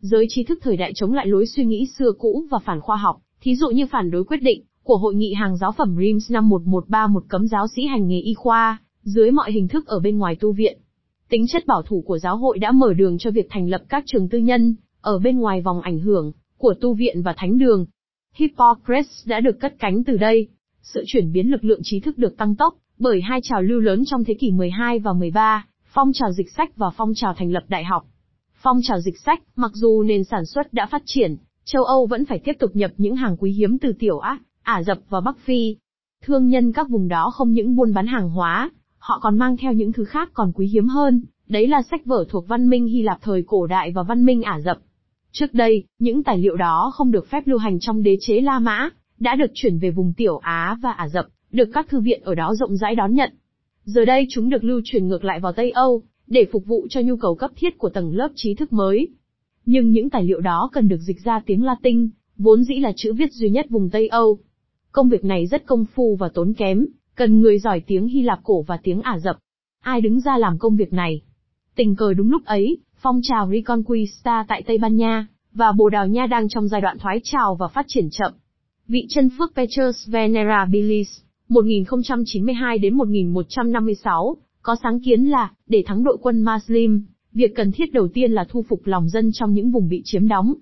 Giới 0.00 0.26
trí 0.28 0.44
thức 0.44 0.58
thời 0.62 0.76
đại 0.76 0.92
chống 0.94 1.12
lại 1.12 1.26
lối 1.26 1.46
suy 1.46 1.64
nghĩ 1.64 1.86
xưa 1.98 2.12
cũ 2.18 2.44
và 2.50 2.58
phản 2.58 2.80
khoa 2.80 2.96
học, 2.96 3.20
thí 3.40 3.56
dụ 3.56 3.68
như 3.68 3.86
phản 3.86 4.10
đối 4.10 4.24
quyết 4.24 4.42
định 4.42 4.62
của 4.88 4.96
Hội 4.96 5.14
nghị 5.14 5.34
hàng 5.34 5.56
giáo 5.56 5.72
phẩm 5.72 5.96
Rims 5.98 6.30
năm 6.30 6.48
1131 6.48 7.24
cấm 7.28 7.48
giáo 7.48 7.66
sĩ 7.68 7.86
hành 7.86 8.08
nghề 8.08 8.20
y 8.20 8.34
khoa, 8.34 8.78
dưới 9.02 9.30
mọi 9.30 9.52
hình 9.52 9.68
thức 9.68 9.86
ở 9.86 10.00
bên 10.00 10.18
ngoài 10.18 10.36
tu 10.40 10.52
viện. 10.52 10.78
Tính 11.28 11.46
chất 11.48 11.66
bảo 11.66 11.82
thủ 11.82 12.04
của 12.06 12.18
giáo 12.18 12.36
hội 12.36 12.58
đã 12.58 12.72
mở 12.72 12.92
đường 12.92 13.18
cho 13.18 13.30
việc 13.30 13.46
thành 13.50 13.68
lập 13.68 13.82
các 13.88 14.04
trường 14.06 14.28
tư 14.28 14.38
nhân, 14.38 14.74
ở 15.00 15.18
bên 15.18 15.38
ngoài 15.38 15.60
vòng 15.60 15.80
ảnh 15.80 15.98
hưởng 15.98 16.32
của 16.58 16.74
tu 16.80 16.94
viện 16.94 17.22
và 17.22 17.34
thánh 17.36 17.58
đường. 17.58 17.86
Hippocrates 18.34 19.26
đã 19.28 19.40
được 19.40 19.60
cất 19.60 19.74
cánh 19.78 20.04
từ 20.04 20.16
đây. 20.16 20.48
Sự 20.82 21.04
chuyển 21.06 21.32
biến 21.32 21.50
lực 21.50 21.64
lượng 21.64 21.80
trí 21.82 22.00
thức 22.00 22.18
được 22.18 22.36
tăng 22.36 22.56
tốc 22.56 22.74
bởi 22.98 23.20
hai 23.20 23.40
trào 23.42 23.62
lưu 23.62 23.80
lớn 23.80 24.02
trong 24.06 24.24
thế 24.24 24.34
kỷ 24.34 24.50
12 24.50 24.98
và 24.98 25.12
13, 25.12 25.66
phong 25.94 26.12
trào 26.12 26.32
dịch 26.32 26.50
sách 26.56 26.76
và 26.76 26.90
phong 26.96 27.12
trào 27.14 27.34
thành 27.34 27.52
lập 27.52 27.64
đại 27.68 27.84
học. 27.84 28.04
Phong 28.62 28.80
trào 28.82 29.00
dịch 29.00 29.18
sách, 29.18 29.42
mặc 29.56 29.70
dù 29.74 30.02
nền 30.02 30.24
sản 30.24 30.46
xuất 30.46 30.72
đã 30.72 30.86
phát 30.86 31.02
triển, 31.04 31.36
châu 31.64 31.84
Âu 31.84 32.06
vẫn 32.06 32.24
phải 32.24 32.38
tiếp 32.38 32.52
tục 32.58 32.70
nhập 32.74 32.90
những 32.96 33.16
hàng 33.16 33.36
quý 33.36 33.52
hiếm 33.52 33.78
từ 33.78 33.92
Tiểu 33.98 34.18
Á, 34.18 34.38
Ả 34.68 34.82
Rập 34.82 34.98
và 35.08 35.20
Bắc 35.20 35.38
Phi. 35.38 35.76
Thương 36.24 36.48
nhân 36.48 36.72
các 36.72 36.88
vùng 36.88 37.08
đó 37.08 37.30
không 37.30 37.52
những 37.52 37.76
buôn 37.76 37.94
bán 37.94 38.06
hàng 38.06 38.30
hóa, 38.30 38.70
họ 38.98 39.18
còn 39.22 39.38
mang 39.38 39.56
theo 39.56 39.72
những 39.72 39.92
thứ 39.92 40.04
khác 40.04 40.30
còn 40.32 40.52
quý 40.54 40.66
hiếm 40.66 40.86
hơn, 40.86 41.22
đấy 41.48 41.66
là 41.66 41.82
sách 41.82 42.04
vở 42.04 42.24
thuộc 42.28 42.48
văn 42.48 42.68
minh 42.68 42.86
Hy 42.86 43.02
Lạp 43.02 43.18
thời 43.22 43.42
cổ 43.46 43.66
đại 43.66 43.92
và 43.92 44.02
văn 44.02 44.24
minh 44.24 44.42
Ả 44.42 44.60
Rập. 44.60 44.78
Trước 45.32 45.54
đây, 45.54 45.84
những 45.98 46.22
tài 46.22 46.38
liệu 46.38 46.56
đó 46.56 46.92
không 46.94 47.10
được 47.10 47.30
phép 47.30 47.46
lưu 47.46 47.58
hành 47.58 47.80
trong 47.80 48.02
đế 48.02 48.16
chế 48.20 48.40
La 48.40 48.58
Mã, 48.58 48.90
đã 49.18 49.36
được 49.36 49.50
chuyển 49.54 49.78
về 49.78 49.90
vùng 49.90 50.12
Tiểu 50.16 50.38
Á 50.38 50.76
và 50.82 50.92
Ả 50.92 51.08
Rập, 51.08 51.26
được 51.52 51.68
các 51.72 51.88
thư 51.88 52.00
viện 52.00 52.20
ở 52.24 52.34
đó 52.34 52.54
rộng 52.54 52.76
rãi 52.76 52.94
đón 52.94 53.14
nhận. 53.14 53.32
Giờ 53.84 54.04
đây 54.04 54.26
chúng 54.30 54.48
được 54.48 54.64
lưu 54.64 54.80
truyền 54.84 55.08
ngược 55.08 55.24
lại 55.24 55.40
vào 55.40 55.52
Tây 55.52 55.70
Âu, 55.70 56.02
để 56.26 56.46
phục 56.52 56.66
vụ 56.66 56.86
cho 56.90 57.00
nhu 57.00 57.16
cầu 57.16 57.34
cấp 57.34 57.50
thiết 57.56 57.78
của 57.78 57.88
tầng 57.88 58.16
lớp 58.16 58.28
trí 58.34 58.54
thức 58.54 58.72
mới. 58.72 59.08
Nhưng 59.66 59.90
những 59.90 60.10
tài 60.10 60.24
liệu 60.24 60.40
đó 60.40 60.70
cần 60.72 60.88
được 60.88 61.00
dịch 61.00 61.24
ra 61.24 61.40
tiếng 61.46 61.64
Latin, 61.64 62.08
vốn 62.38 62.64
dĩ 62.64 62.74
là 62.74 62.92
chữ 62.96 63.12
viết 63.12 63.32
duy 63.32 63.50
nhất 63.50 63.66
vùng 63.70 63.90
Tây 63.90 64.08
Âu. 64.08 64.38
Công 64.92 65.08
việc 65.08 65.24
này 65.24 65.46
rất 65.46 65.66
công 65.66 65.84
phu 65.84 66.16
và 66.16 66.28
tốn 66.34 66.52
kém, 66.52 66.86
cần 67.14 67.40
người 67.40 67.58
giỏi 67.58 67.80
tiếng 67.80 68.06
Hy 68.06 68.22
Lạp 68.22 68.40
cổ 68.42 68.62
và 68.62 68.78
tiếng 68.82 69.02
Ả 69.02 69.18
Rập. 69.18 69.36
Ai 69.82 70.00
đứng 70.00 70.20
ra 70.20 70.38
làm 70.38 70.58
công 70.58 70.76
việc 70.76 70.92
này? 70.92 71.20
Tình 71.74 71.96
cờ 71.96 72.14
đúng 72.14 72.30
lúc 72.30 72.44
ấy, 72.44 72.78
phong 73.02 73.20
trào 73.22 73.50
Reconquista 73.50 74.44
tại 74.48 74.62
Tây 74.62 74.78
Ban 74.78 74.96
Nha, 74.96 75.26
và 75.52 75.72
Bồ 75.72 75.88
Đào 75.88 76.06
Nha 76.06 76.26
đang 76.26 76.48
trong 76.48 76.68
giai 76.68 76.80
đoạn 76.80 76.98
thoái 76.98 77.20
trào 77.24 77.54
và 77.54 77.68
phát 77.68 77.84
triển 77.88 78.08
chậm. 78.10 78.32
Vị 78.88 79.06
chân 79.08 79.30
phước 79.38 79.52
Petrus 79.56 80.08
Venerabilis, 80.08 81.08
1092 81.48 82.78
đến 82.78 82.94
1156, 82.94 84.36
có 84.62 84.76
sáng 84.82 85.00
kiến 85.00 85.24
là, 85.24 85.50
để 85.66 85.84
thắng 85.86 86.04
đội 86.04 86.16
quân 86.20 86.44
Muslim, 86.44 87.04
việc 87.32 87.54
cần 87.54 87.72
thiết 87.72 87.92
đầu 87.92 88.08
tiên 88.08 88.32
là 88.32 88.44
thu 88.48 88.64
phục 88.68 88.86
lòng 88.86 89.08
dân 89.08 89.30
trong 89.32 89.52
những 89.52 89.70
vùng 89.70 89.88
bị 89.88 90.02
chiếm 90.04 90.28
đóng. 90.28 90.54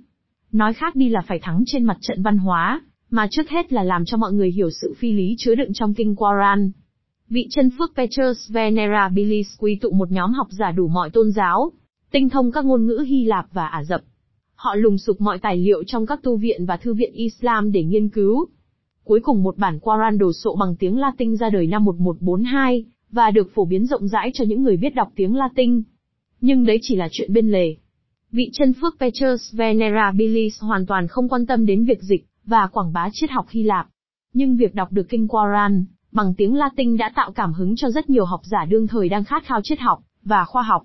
Nói 0.52 0.72
khác 0.72 0.96
đi 0.96 1.08
là 1.08 1.20
phải 1.26 1.38
thắng 1.38 1.62
trên 1.66 1.84
mặt 1.84 1.96
trận 2.00 2.22
văn 2.22 2.38
hóa, 2.38 2.80
mà 3.16 3.26
trước 3.30 3.48
hết 3.48 3.72
là 3.72 3.82
làm 3.82 4.04
cho 4.04 4.16
mọi 4.16 4.32
người 4.32 4.50
hiểu 4.50 4.70
sự 4.70 4.94
phi 4.98 5.12
lý 5.12 5.34
chứa 5.38 5.54
đựng 5.54 5.72
trong 5.72 5.94
kinh 5.94 6.16
Quran. 6.16 6.70
Vị 7.28 7.46
chân 7.50 7.70
phước 7.78 7.92
Petrus 7.96 8.50
Venerabilis 8.50 9.46
quy 9.58 9.78
tụ 9.80 9.90
một 9.90 10.10
nhóm 10.10 10.32
học 10.32 10.46
giả 10.50 10.72
đủ 10.72 10.88
mọi 10.88 11.10
tôn 11.10 11.30
giáo, 11.30 11.72
tinh 12.10 12.28
thông 12.28 12.52
các 12.52 12.64
ngôn 12.64 12.86
ngữ 12.86 13.04
Hy 13.08 13.24
Lạp 13.24 13.46
và 13.52 13.66
Ả 13.66 13.84
Rập. 13.84 14.00
Họ 14.54 14.74
lùng 14.74 14.98
sục 14.98 15.20
mọi 15.20 15.38
tài 15.38 15.56
liệu 15.56 15.84
trong 15.86 16.06
các 16.06 16.22
tu 16.22 16.36
viện 16.36 16.66
và 16.66 16.76
thư 16.76 16.94
viện 16.94 17.12
Islam 17.12 17.72
để 17.72 17.82
nghiên 17.82 18.08
cứu. 18.08 18.46
Cuối 19.04 19.20
cùng 19.20 19.42
một 19.42 19.58
bản 19.58 19.78
Quran 19.80 20.18
đồ 20.18 20.32
sộ 20.32 20.56
bằng 20.56 20.76
tiếng 20.78 20.98
Latin 20.98 21.36
ra 21.36 21.50
đời 21.50 21.66
năm 21.66 21.84
1142, 21.84 22.84
và 23.10 23.30
được 23.30 23.54
phổ 23.54 23.64
biến 23.64 23.86
rộng 23.86 24.08
rãi 24.08 24.30
cho 24.34 24.44
những 24.44 24.62
người 24.62 24.76
biết 24.76 24.94
đọc 24.94 25.08
tiếng 25.16 25.34
Latin. 25.36 25.82
Nhưng 26.40 26.64
đấy 26.64 26.78
chỉ 26.82 26.96
là 26.96 27.08
chuyện 27.12 27.32
bên 27.32 27.50
lề. 27.50 27.76
Vị 28.32 28.50
chân 28.52 28.72
phước 28.72 28.96
Petrus 29.00 29.54
Venerabilis 29.54 30.60
hoàn 30.60 30.86
toàn 30.86 31.08
không 31.08 31.28
quan 31.28 31.46
tâm 31.46 31.66
đến 31.66 31.84
việc 31.84 32.02
dịch 32.02 32.26
và 32.46 32.66
quảng 32.66 32.92
bá 32.92 33.08
triết 33.12 33.30
học 33.30 33.46
Hy 33.48 33.62
Lạp. 33.62 33.86
Nhưng 34.32 34.56
việc 34.56 34.74
đọc 34.74 34.92
được 34.92 35.06
kinh 35.08 35.28
Quran 35.28 35.84
bằng 36.12 36.34
tiếng 36.34 36.54
Latin 36.54 36.96
đã 36.96 37.12
tạo 37.14 37.32
cảm 37.32 37.52
hứng 37.52 37.76
cho 37.76 37.90
rất 37.90 38.10
nhiều 38.10 38.24
học 38.24 38.40
giả 38.44 38.64
đương 38.64 38.86
thời 38.86 39.08
đang 39.08 39.24
khát 39.24 39.44
khao 39.44 39.60
triết 39.64 39.80
học 39.80 39.98
và 40.22 40.44
khoa 40.44 40.62
học. 40.62 40.82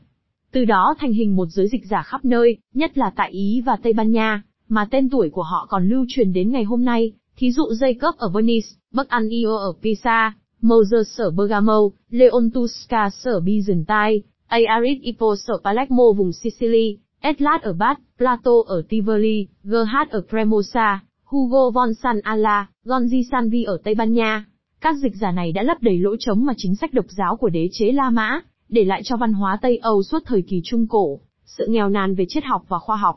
Từ 0.52 0.66
đó 0.66 0.96
thành 1.00 1.14
hình 1.14 1.36
một 1.36 1.46
giới 1.46 1.68
dịch 1.68 1.86
giả 1.86 2.02
khắp 2.02 2.26
nơi, 2.26 2.58
nhất 2.74 2.98
là 2.98 3.12
tại 3.16 3.32
Ý 3.32 3.62
và 3.66 3.76
Tây 3.84 3.94
Ban 3.94 4.12
Nha, 4.12 4.44
mà 4.70 4.88
tên 4.92 5.10
tuổi 5.10 5.30
của 5.30 5.44
họ 5.44 5.68
còn 5.70 5.90
lưu 5.90 6.06
truyền 6.10 6.34
đến 6.34 6.52
ngày 6.52 6.64
hôm 6.64 6.86
nay, 6.86 7.12
thí 7.38 7.52
dụ 7.52 7.64
Jacob 7.64 8.14
ở 8.18 8.30
Venice, 8.30 8.68
Bắc 8.94 9.10
Anio 9.10 9.58
ở 9.58 9.74
Pisa, 9.84 10.34
Moses 10.62 11.22
ở 11.22 11.32
Bergamo, 11.32 11.80
Leon 12.10 12.50
Tusca 12.54 13.10
ở 13.24 13.40
Byzantine, 13.40 14.20
Aris 14.48 15.02
Hippo 15.04 15.36
ở 15.48 15.58
Palermo 15.64 16.04
vùng 16.18 16.32
Sicily, 16.32 16.98
Etlat 17.20 17.62
ở 17.62 17.74
Bath, 17.74 18.00
Plato 18.18 18.52
ở 18.68 18.84
Tivoli, 18.90 19.48
Gerhard 19.64 20.12
ở 20.12 20.22
Cremosa, 20.30 21.04
Hugo 21.32 21.70
von 21.70 21.94
San 21.94 22.20
Ala, 22.24 22.68
Gonzi 22.86 23.24
Sanvi 23.32 23.64
ở 23.64 23.78
Tây 23.84 23.96
Ban 23.96 24.14
Nha. 24.14 24.46
Các 24.82 24.96
dịch 24.96 25.16
giả 25.16 25.32
này 25.32 25.52
đã 25.52 25.64
lấp 25.64 25.78
đầy 25.82 26.00
lỗ 26.00 26.16
trống 26.20 26.46
mà 26.46 26.54
chính 26.58 26.76
sách 26.76 26.94
độc 26.94 27.06
giáo 27.10 27.38
của 27.38 27.50
đế 27.50 27.70
chế 27.72 27.92
La 27.92 28.10
Mã, 28.10 28.42
để 28.70 28.84
lại 28.84 29.02
cho 29.04 29.18
văn 29.18 29.34
hóa 29.34 29.58
Tây 29.62 29.78
Âu 29.78 30.04
suốt 30.04 30.20
thời 30.26 30.42
kỳ 30.42 30.62
Trung 30.64 30.88
Cổ, 30.88 31.20
sự 31.46 31.68
nghèo 31.70 31.90
nàn 31.90 32.16
về 32.16 32.26
triết 32.30 32.44
học 32.44 32.62
và 32.68 32.80
khoa 32.80 32.96
học. 32.96 33.16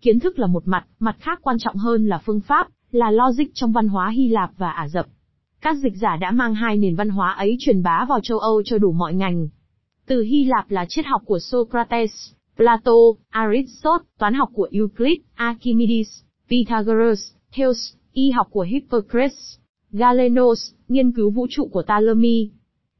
Kiến 0.00 0.20
thức 0.20 0.38
là 0.38 0.46
một 0.46 0.62
mặt, 0.66 0.84
mặt 0.98 1.16
khác 1.20 1.38
quan 1.42 1.56
trọng 1.58 1.76
hơn 1.76 2.06
là 2.06 2.18
phương 2.18 2.40
pháp, 2.40 2.68
là 2.90 3.10
logic 3.10 3.54
trong 3.54 3.72
văn 3.72 3.88
hóa 3.88 4.10
Hy 4.10 4.28
Lạp 4.28 4.50
và 4.56 4.70
Ả 4.70 4.88
Rập. 4.88 5.06
Các 5.60 5.76
dịch 5.76 5.96
giả 5.96 6.16
đã 6.16 6.30
mang 6.30 6.54
hai 6.54 6.76
nền 6.76 6.96
văn 6.96 7.08
hóa 7.08 7.32
ấy 7.32 7.56
truyền 7.58 7.82
bá 7.82 8.04
vào 8.08 8.20
châu 8.22 8.38
Âu 8.38 8.62
cho 8.64 8.78
đủ 8.78 8.92
mọi 8.92 9.14
ngành. 9.14 9.48
Từ 10.06 10.22
Hy 10.22 10.44
Lạp 10.44 10.70
là 10.70 10.86
triết 10.88 11.06
học 11.06 11.22
của 11.24 11.38
Socrates, 11.38 12.12
Plato, 12.56 12.92
Aristotle, 13.28 14.06
toán 14.18 14.34
học 14.34 14.48
của 14.52 14.68
Euclid, 14.72 15.18
Archimedes, 15.34 16.08
Pythagoras, 16.50 17.32
Thales, 17.52 17.94
y 18.12 18.30
học 18.30 18.46
của 18.50 18.62
Hippocrates, 18.62 19.58
Galenos, 19.90 20.72
nghiên 20.88 21.12
cứu 21.12 21.30
vũ 21.30 21.46
trụ 21.50 21.68
của 21.72 21.82
Ptolemy. 21.82 22.50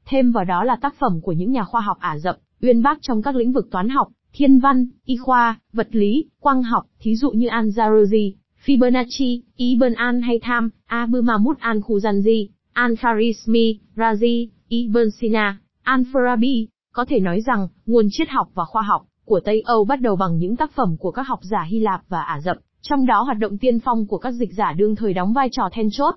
Thêm 0.06 0.32
vào 0.32 0.44
đó 0.44 0.64
là 0.64 0.76
tác 0.80 0.94
phẩm 0.98 1.20
của 1.22 1.32
những 1.32 1.52
nhà 1.52 1.64
khoa 1.64 1.80
học 1.80 1.96
Ả 2.00 2.18
Rập, 2.18 2.36
uyên 2.62 2.82
bác 2.82 2.98
trong 3.02 3.22
các 3.22 3.36
lĩnh 3.36 3.52
vực 3.52 3.70
toán 3.70 3.88
học, 3.88 4.08
thiên 4.32 4.58
văn, 4.58 4.86
y 5.04 5.16
khoa, 5.16 5.60
vật 5.72 5.88
lý, 5.90 6.24
quang 6.40 6.62
học, 6.62 6.86
thí 7.00 7.16
dụ 7.16 7.30
như 7.30 7.48
Al-Jarazi, 7.48 8.32
Fibonacci, 8.64 9.40
Ibn 9.56 9.92
al-Haytham, 9.92 10.68
Abu 10.86 11.20
Mahmud 11.20 11.56
al-Khuzanji, 11.58 12.48
Al-Kharizmi, 12.74 13.78
Razi, 13.96 14.48
Ibn 14.68 15.10
Sina, 15.20 15.58
Al-Farabi. 15.84 16.66
Có 16.92 17.04
thể 17.04 17.20
nói 17.20 17.40
rằng, 17.40 17.68
nguồn 17.86 18.06
triết 18.10 18.28
học 18.28 18.48
và 18.54 18.64
khoa 18.64 18.82
học 18.82 19.02
của 19.24 19.40
Tây 19.44 19.60
Âu 19.60 19.84
bắt 19.84 20.00
đầu 20.00 20.16
bằng 20.16 20.38
những 20.38 20.56
tác 20.56 20.72
phẩm 20.72 20.96
của 20.96 21.10
các 21.10 21.22
học 21.22 21.38
giả 21.42 21.62
Hy 21.62 21.78
Lạp 21.78 22.00
và 22.08 22.22
Ả 22.22 22.40
Rập, 22.40 22.56
trong 22.82 23.06
đó 23.06 23.22
hoạt 23.22 23.38
động 23.38 23.58
tiên 23.58 23.78
phong 23.80 24.06
của 24.06 24.18
các 24.18 24.30
dịch 24.30 24.52
giả 24.52 24.72
đương 24.72 24.96
thời 24.96 25.14
đóng 25.14 25.32
vai 25.32 25.48
trò 25.52 25.68
then 25.72 25.88
chốt. 25.92 26.14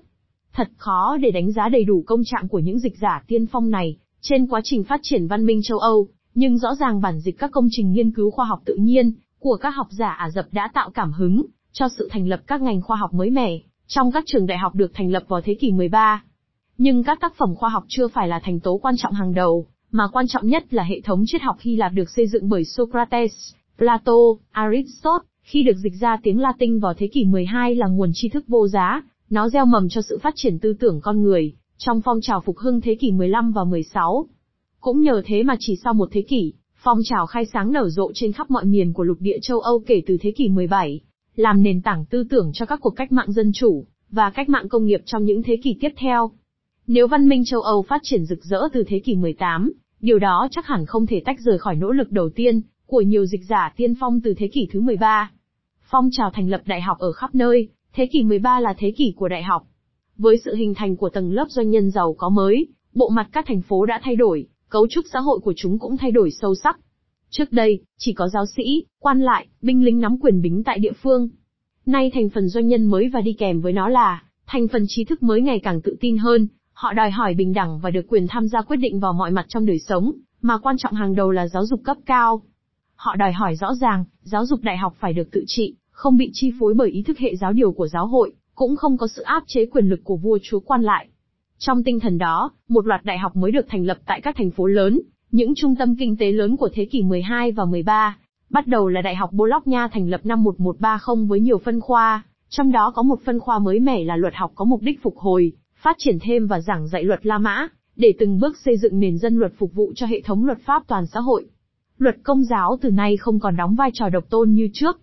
Thật 0.54 0.70
khó 0.78 1.18
để 1.22 1.32
đánh 1.32 1.52
giá 1.52 1.70
đầy 1.70 1.84
đủ 1.84 2.04
công 2.08 2.22
trạng 2.26 2.48
của 2.48 2.60
những 2.60 2.80
dịch 2.80 2.98
giả 3.02 3.24
tiên 3.28 3.46
phong 3.46 3.70
này, 3.70 3.98
trên 4.22 4.48
quá 4.48 4.62
trình 4.64 4.84
phát 4.84 5.00
triển 5.04 5.28
văn 5.28 5.46
minh 5.46 5.60
châu 5.64 5.80
Âu, 5.80 6.08
nhưng 6.36 6.58
rõ 6.58 6.76
ràng 6.76 7.02
bản 7.02 7.20
dịch 7.20 7.40
các 7.40 7.52
công 7.52 7.68
trình 7.72 7.92
nghiên 7.92 8.12
cứu 8.12 8.32
khoa 8.32 8.46
học 8.46 8.62
tự 8.66 8.76
nhiên, 8.76 9.14
của 9.40 9.58
các 9.62 9.70
học 9.70 9.88
giả 9.90 10.10
Ả 10.10 10.30
Rập 10.30 10.46
đã 10.52 10.70
tạo 10.74 10.90
cảm 10.94 11.12
hứng, 11.12 11.46
cho 11.72 11.88
sự 11.98 12.10
thành 12.12 12.28
lập 12.28 12.42
các 12.48 12.62
ngành 12.62 12.82
khoa 12.82 12.98
học 12.98 13.14
mới 13.14 13.30
mẻ, 13.30 13.60
trong 13.88 14.12
các 14.12 14.24
trường 14.28 14.46
đại 14.46 14.58
học 14.58 14.76
được 14.76 14.92
thành 14.94 15.12
lập 15.12 15.24
vào 15.28 15.42
thế 15.42 15.54
kỷ 15.60 15.72
13. 15.72 16.24
Nhưng 16.78 17.04
các 17.04 17.20
tác 17.22 17.36
phẩm 17.36 17.56
khoa 17.56 17.70
học 17.70 17.84
chưa 17.88 18.08
phải 18.08 18.28
là 18.28 18.40
thành 18.40 18.60
tố 18.60 18.78
quan 18.78 18.96
trọng 18.98 19.14
hàng 19.14 19.34
đầu, 19.34 19.68
mà 19.92 20.08
quan 20.14 20.28
trọng 20.28 20.48
nhất 20.48 20.74
là 20.74 20.84
hệ 20.84 21.02
thống 21.02 21.24
triết 21.26 21.42
học 21.42 21.58
Hy 21.60 21.76
Lạp 21.76 21.92
được 21.94 22.10
xây 22.10 22.28
dựng 22.28 22.50
bởi 22.50 22.64
Socrates, 22.66 23.32
Plato, 23.78 24.14
Aristotle, 24.52 25.28
khi 25.46 25.64
được 25.64 25.78
dịch 25.78 25.94
ra 26.00 26.18
tiếng 26.24 26.40
Latin 26.40 26.80
vào 26.80 26.94
thế 26.94 27.08
kỷ 27.08 27.26
12 27.26 27.76
là 27.76 27.88
nguồn 27.88 28.12
tri 28.14 28.30
thức 28.30 28.46
vô 28.48 28.68
giá, 28.68 29.02
nó 29.30 29.50
gieo 29.50 29.66
mầm 29.66 29.90
cho 29.90 30.02
sự 30.02 30.18
phát 30.22 30.34
triển 30.36 30.60
tư 30.60 30.74
tưởng 30.80 31.02
con 31.02 31.22
người, 31.22 31.54
trong 31.78 32.02
phong 32.02 32.22
trào 32.22 32.42
phục 32.42 32.58
hưng 32.58 32.82
thế 32.82 32.96
kỷ 32.96 33.12
15 33.12 33.52
và 33.52 33.64
16. 33.64 34.26
Cũng 34.80 35.02
nhờ 35.02 35.22
thế 35.26 35.44
mà 35.44 35.56
chỉ 35.60 35.76
sau 35.84 35.94
một 35.94 36.10
thế 36.12 36.22
kỷ, 36.22 36.54
phong 36.84 37.00
trào 37.04 37.26
khai 37.26 37.46
sáng 37.46 37.72
nở 37.72 37.90
rộ 37.90 38.12
trên 38.14 38.32
khắp 38.32 38.52
mọi 38.52 38.66
miền 38.66 38.94
của 38.94 39.04
lục 39.04 39.18
địa 39.20 39.38
châu 39.42 39.60
Âu 39.60 39.84
kể 39.88 40.02
từ 40.08 40.18
thế 40.22 40.32
kỷ 40.32 40.50
17, 40.50 41.02
làm 41.36 41.64
nền 41.64 41.82
tảng 41.82 42.06
tư 42.06 42.24
tưởng 42.30 42.52
cho 42.54 42.66
các 42.66 42.80
cuộc 42.82 42.96
cách 42.96 43.12
mạng 43.12 43.32
dân 43.32 43.52
chủ, 43.54 43.86
và 44.12 44.30
cách 44.30 44.50
mạng 44.50 44.70
công 44.70 44.86
nghiệp 44.86 45.02
trong 45.06 45.26
những 45.26 45.44
thế 45.44 45.58
kỷ 45.64 45.78
tiếp 45.80 45.92
theo. 45.98 46.32
Nếu 46.88 47.08
văn 47.08 47.30
minh 47.30 47.46
châu 47.46 47.62
Âu 47.62 47.82
phát 47.82 48.02
triển 48.04 48.26
rực 48.26 48.44
rỡ 48.44 48.60
từ 48.74 48.84
thế 48.88 49.00
kỷ 49.00 49.16
18, 49.16 49.72
điều 50.02 50.20
đó 50.20 50.48
chắc 50.52 50.68
hẳn 50.68 50.86
không 50.86 51.06
thể 51.06 51.22
tách 51.26 51.40
rời 51.40 51.58
khỏi 51.58 51.76
nỗ 51.76 51.92
lực 51.92 52.12
đầu 52.12 52.30
tiên, 52.30 52.62
của 52.86 53.02
nhiều 53.02 53.26
dịch 53.26 53.42
giả 53.50 53.74
tiên 53.78 53.94
phong 54.00 54.22
từ 54.22 54.34
thế 54.38 54.48
kỷ 54.48 54.68
thứ 54.72 54.82
13. 54.82 55.32
Phong 55.90 56.10
trào 56.12 56.30
thành 56.34 56.50
lập 56.50 56.62
đại 56.66 56.82
học 56.82 56.98
ở 57.00 57.12
khắp 57.12 57.36
nơi, 57.36 57.68
thế 57.94 58.08
kỷ 58.12 58.24
13 58.24 58.60
là 58.60 58.74
thế 58.78 58.94
kỷ 58.98 59.14
của 59.16 59.28
đại 59.28 59.44
học. 59.44 59.64
Với 60.18 60.38
sự 60.46 60.56
hình 60.56 60.74
thành 60.74 60.96
của 60.96 61.10
tầng 61.10 61.32
lớp 61.32 61.46
doanh 61.50 61.70
nhân 61.70 61.92
giàu 61.92 62.16
có 62.18 62.30
mới, 62.30 62.68
bộ 62.94 63.10
mặt 63.10 63.28
các 63.32 63.46
thành 63.48 63.62
phố 63.62 63.86
đã 63.86 64.00
thay 64.04 64.16
đổi, 64.16 64.48
cấu 64.70 64.88
trúc 64.88 65.06
xã 65.14 65.20
hội 65.20 65.40
của 65.40 65.54
chúng 65.56 65.80
cũng 65.80 65.98
thay 65.98 66.12
đổi 66.12 66.32
sâu 66.32 66.56
sắc. 66.56 66.80
Trước 67.30 67.52
đây, 67.52 67.80
chỉ 67.98 68.14
có 68.14 68.28
giáo 68.28 68.46
sĩ, 68.46 68.86
quan 69.00 69.22
lại, 69.22 69.48
binh 69.62 69.86
lính 69.86 70.00
nắm 70.00 70.18
quyền 70.22 70.42
bính 70.42 70.64
tại 70.64 70.80
địa 70.80 70.94
phương. 71.02 71.30
Nay 71.86 72.12
thành 72.14 72.30
phần 72.30 72.48
doanh 72.48 72.68
nhân 72.68 72.86
mới 72.86 73.10
và 73.10 73.22
đi 73.22 73.34
kèm 73.34 73.62
với 73.62 73.74
nó 73.74 73.90
là, 73.90 74.24
thành 74.46 74.68
phần 74.68 74.86
trí 74.88 75.04
thức 75.04 75.24
mới 75.24 75.42
ngày 75.42 75.60
càng 75.60 75.82
tự 75.82 75.96
tin 76.00 76.18
hơn, 76.18 76.48
họ 76.74 76.94
đòi 76.94 77.12
hỏi 77.12 77.34
bình 77.34 77.54
đẳng 77.54 77.80
và 77.80 77.90
được 77.90 78.06
quyền 78.08 78.28
tham 78.28 78.48
gia 78.48 78.62
quyết 78.62 78.78
định 78.78 79.00
vào 79.00 79.14
mọi 79.14 79.32
mặt 79.32 79.46
trong 79.48 79.66
đời 79.66 79.80
sống, 79.80 80.12
mà 80.42 80.58
quan 80.58 80.78
trọng 80.78 80.94
hàng 80.94 81.16
đầu 81.16 81.32
là 81.32 81.48
giáo 81.48 81.66
dục 81.66 81.82
cấp 81.84 81.98
cao. 82.06 82.42
Họ 82.96 83.16
đòi 83.16 83.32
hỏi 83.32 83.56
rõ 83.56 83.76
ràng, 83.76 84.06
giáo 84.22 84.46
dục 84.46 84.60
đại 84.64 84.78
học 84.78 84.96
phải 85.00 85.14
được 85.14 85.32
tự 85.32 85.44
trị, 85.48 85.76
không 85.92 86.18
bị 86.18 86.30
chi 86.34 86.52
phối 86.60 86.74
bởi 86.74 86.90
ý 86.90 87.04
thức 87.04 87.20
hệ 87.20 87.36
giáo 87.36 87.54
điều 87.54 87.72
của 87.72 87.88
giáo 87.88 88.08
hội, 88.08 88.34
cũng 88.56 88.76
không 88.76 88.98
có 88.98 89.08
sự 89.08 89.22
áp 89.22 89.44
chế 89.48 89.66
quyền 89.66 89.86
lực 89.86 90.00
của 90.04 90.18
vua 90.18 90.38
chúa 90.44 90.60
quan 90.60 90.82
lại. 90.82 91.08
Trong 91.58 91.84
tinh 91.84 92.00
thần 92.00 92.18
đó, 92.18 92.52
một 92.68 92.88
loạt 92.88 93.06
đại 93.06 93.18
học 93.18 93.36
mới 93.36 93.52
được 93.52 93.66
thành 93.70 93.86
lập 93.86 93.98
tại 94.06 94.22
các 94.22 94.36
thành 94.38 94.52
phố 94.52 94.66
lớn, 94.66 95.02
những 95.32 95.56
trung 95.56 95.76
tâm 95.76 95.96
kinh 95.96 96.18
tế 96.18 96.32
lớn 96.32 96.58
của 96.58 96.70
thế 96.74 96.86
kỷ 96.86 97.04
12 97.04 97.52
và 97.52 97.66
13. 97.66 98.18
Bắt 98.50 98.68
đầu 98.68 98.88
là 98.88 99.02
Đại 99.02 99.16
học 99.16 99.32
Bologna 99.32 99.88
thành 99.88 100.10
lập 100.10 100.22
năm 100.24 100.44
1130 100.44 101.26
với 101.28 101.40
nhiều 101.40 101.58
phân 101.58 101.82
khoa, 101.82 102.24
trong 102.50 102.72
đó 102.72 102.92
có 102.96 103.04
một 103.04 103.20
phân 103.26 103.40
khoa 103.40 103.60
mới 103.60 103.80
mẻ 103.80 104.04
là 104.04 104.16
luật 104.16 104.34
học 104.36 104.52
có 104.56 104.66
mục 104.66 104.82
đích 104.82 105.04
phục 105.04 105.18
hồi, 105.18 105.52
phát 105.76 105.96
triển 106.00 106.18
thêm 106.22 106.48
và 106.48 106.62
giảng 106.62 106.88
dạy 106.88 107.04
luật 107.04 107.26
La 107.26 107.38
Mã, 107.38 107.68
để 107.96 108.14
từng 108.20 108.40
bước 108.40 108.58
xây 108.66 108.78
dựng 108.78 109.00
nền 109.00 109.18
dân 109.18 109.36
luật 109.36 109.52
phục 109.58 109.74
vụ 109.74 109.94
cho 109.96 110.06
hệ 110.06 110.22
thống 110.22 110.46
luật 110.46 110.58
pháp 110.66 110.84
toàn 110.88 111.08
xã 111.08 111.20
hội. 111.20 111.48
Luật 111.98 112.16
công 112.24 112.44
giáo 112.44 112.78
từ 112.82 112.92
nay 112.92 113.18
không 113.18 113.40
còn 113.40 113.56
đóng 113.56 113.76
vai 113.76 113.90
trò 113.94 114.10
độc 114.10 114.30
tôn 114.30 114.52
như 114.52 114.70
trước. 114.74 115.00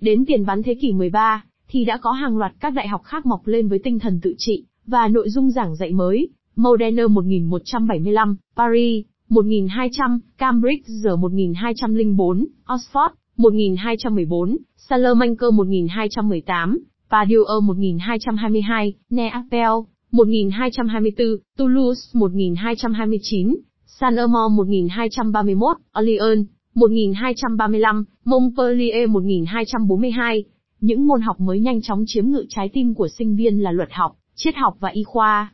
Đến 0.00 0.24
tiền 0.26 0.46
bán 0.46 0.62
thế 0.62 0.74
kỷ 0.80 0.92
13, 0.92 1.44
thì 1.68 1.84
đã 1.84 1.96
có 1.96 2.10
hàng 2.10 2.36
loạt 2.36 2.52
các 2.60 2.74
đại 2.74 2.88
học 2.88 3.02
khác 3.04 3.26
mọc 3.26 3.46
lên 3.46 3.68
với 3.68 3.78
tinh 3.78 3.98
thần 3.98 4.20
tự 4.22 4.34
trị, 4.38 4.64
và 4.86 5.08
nội 5.08 5.28
dung 5.28 5.50
giảng 5.50 5.76
dạy 5.76 5.92
mới. 5.92 6.28
Modena 6.56 7.06
1175, 7.06 8.36
Paris, 8.56 9.04
1200, 9.28 10.20
Cambridge 10.38 10.84
giờ 10.86 11.16
1204, 11.16 12.46
Oxford, 12.66 13.10
1214, 13.36 14.56
Salamanca 14.76 15.46
1218, 15.52 16.78
Padua 17.10 17.60
1222, 17.60 18.94
Neapel, 19.10 19.70
1224, 20.12 21.26
Toulouse 21.58 22.00
1229, 22.12 23.54
Saint-Amand 24.00 24.50
1231, 24.50 25.76
Orléans 25.98 26.46
1235, 26.74 28.04
Montpellier 28.24 29.08
1242. 29.08 30.44
Những 30.80 31.06
môn 31.06 31.20
học 31.20 31.40
mới 31.40 31.60
nhanh 31.60 31.82
chóng 31.82 32.04
chiếm 32.06 32.26
ngự 32.26 32.44
trái 32.48 32.70
tim 32.72 32.94
của 32.94 33.08
sinh 33.08 33.36
viên 33.36 33.62
là 33.62 33.72
luật 33.72 33.88
học, 33.92 34.16
triết 34.34 34.54
học 34.56 34.76
và 34.80 34.88
y 34.88 35.02
khoa. 35.02 35.52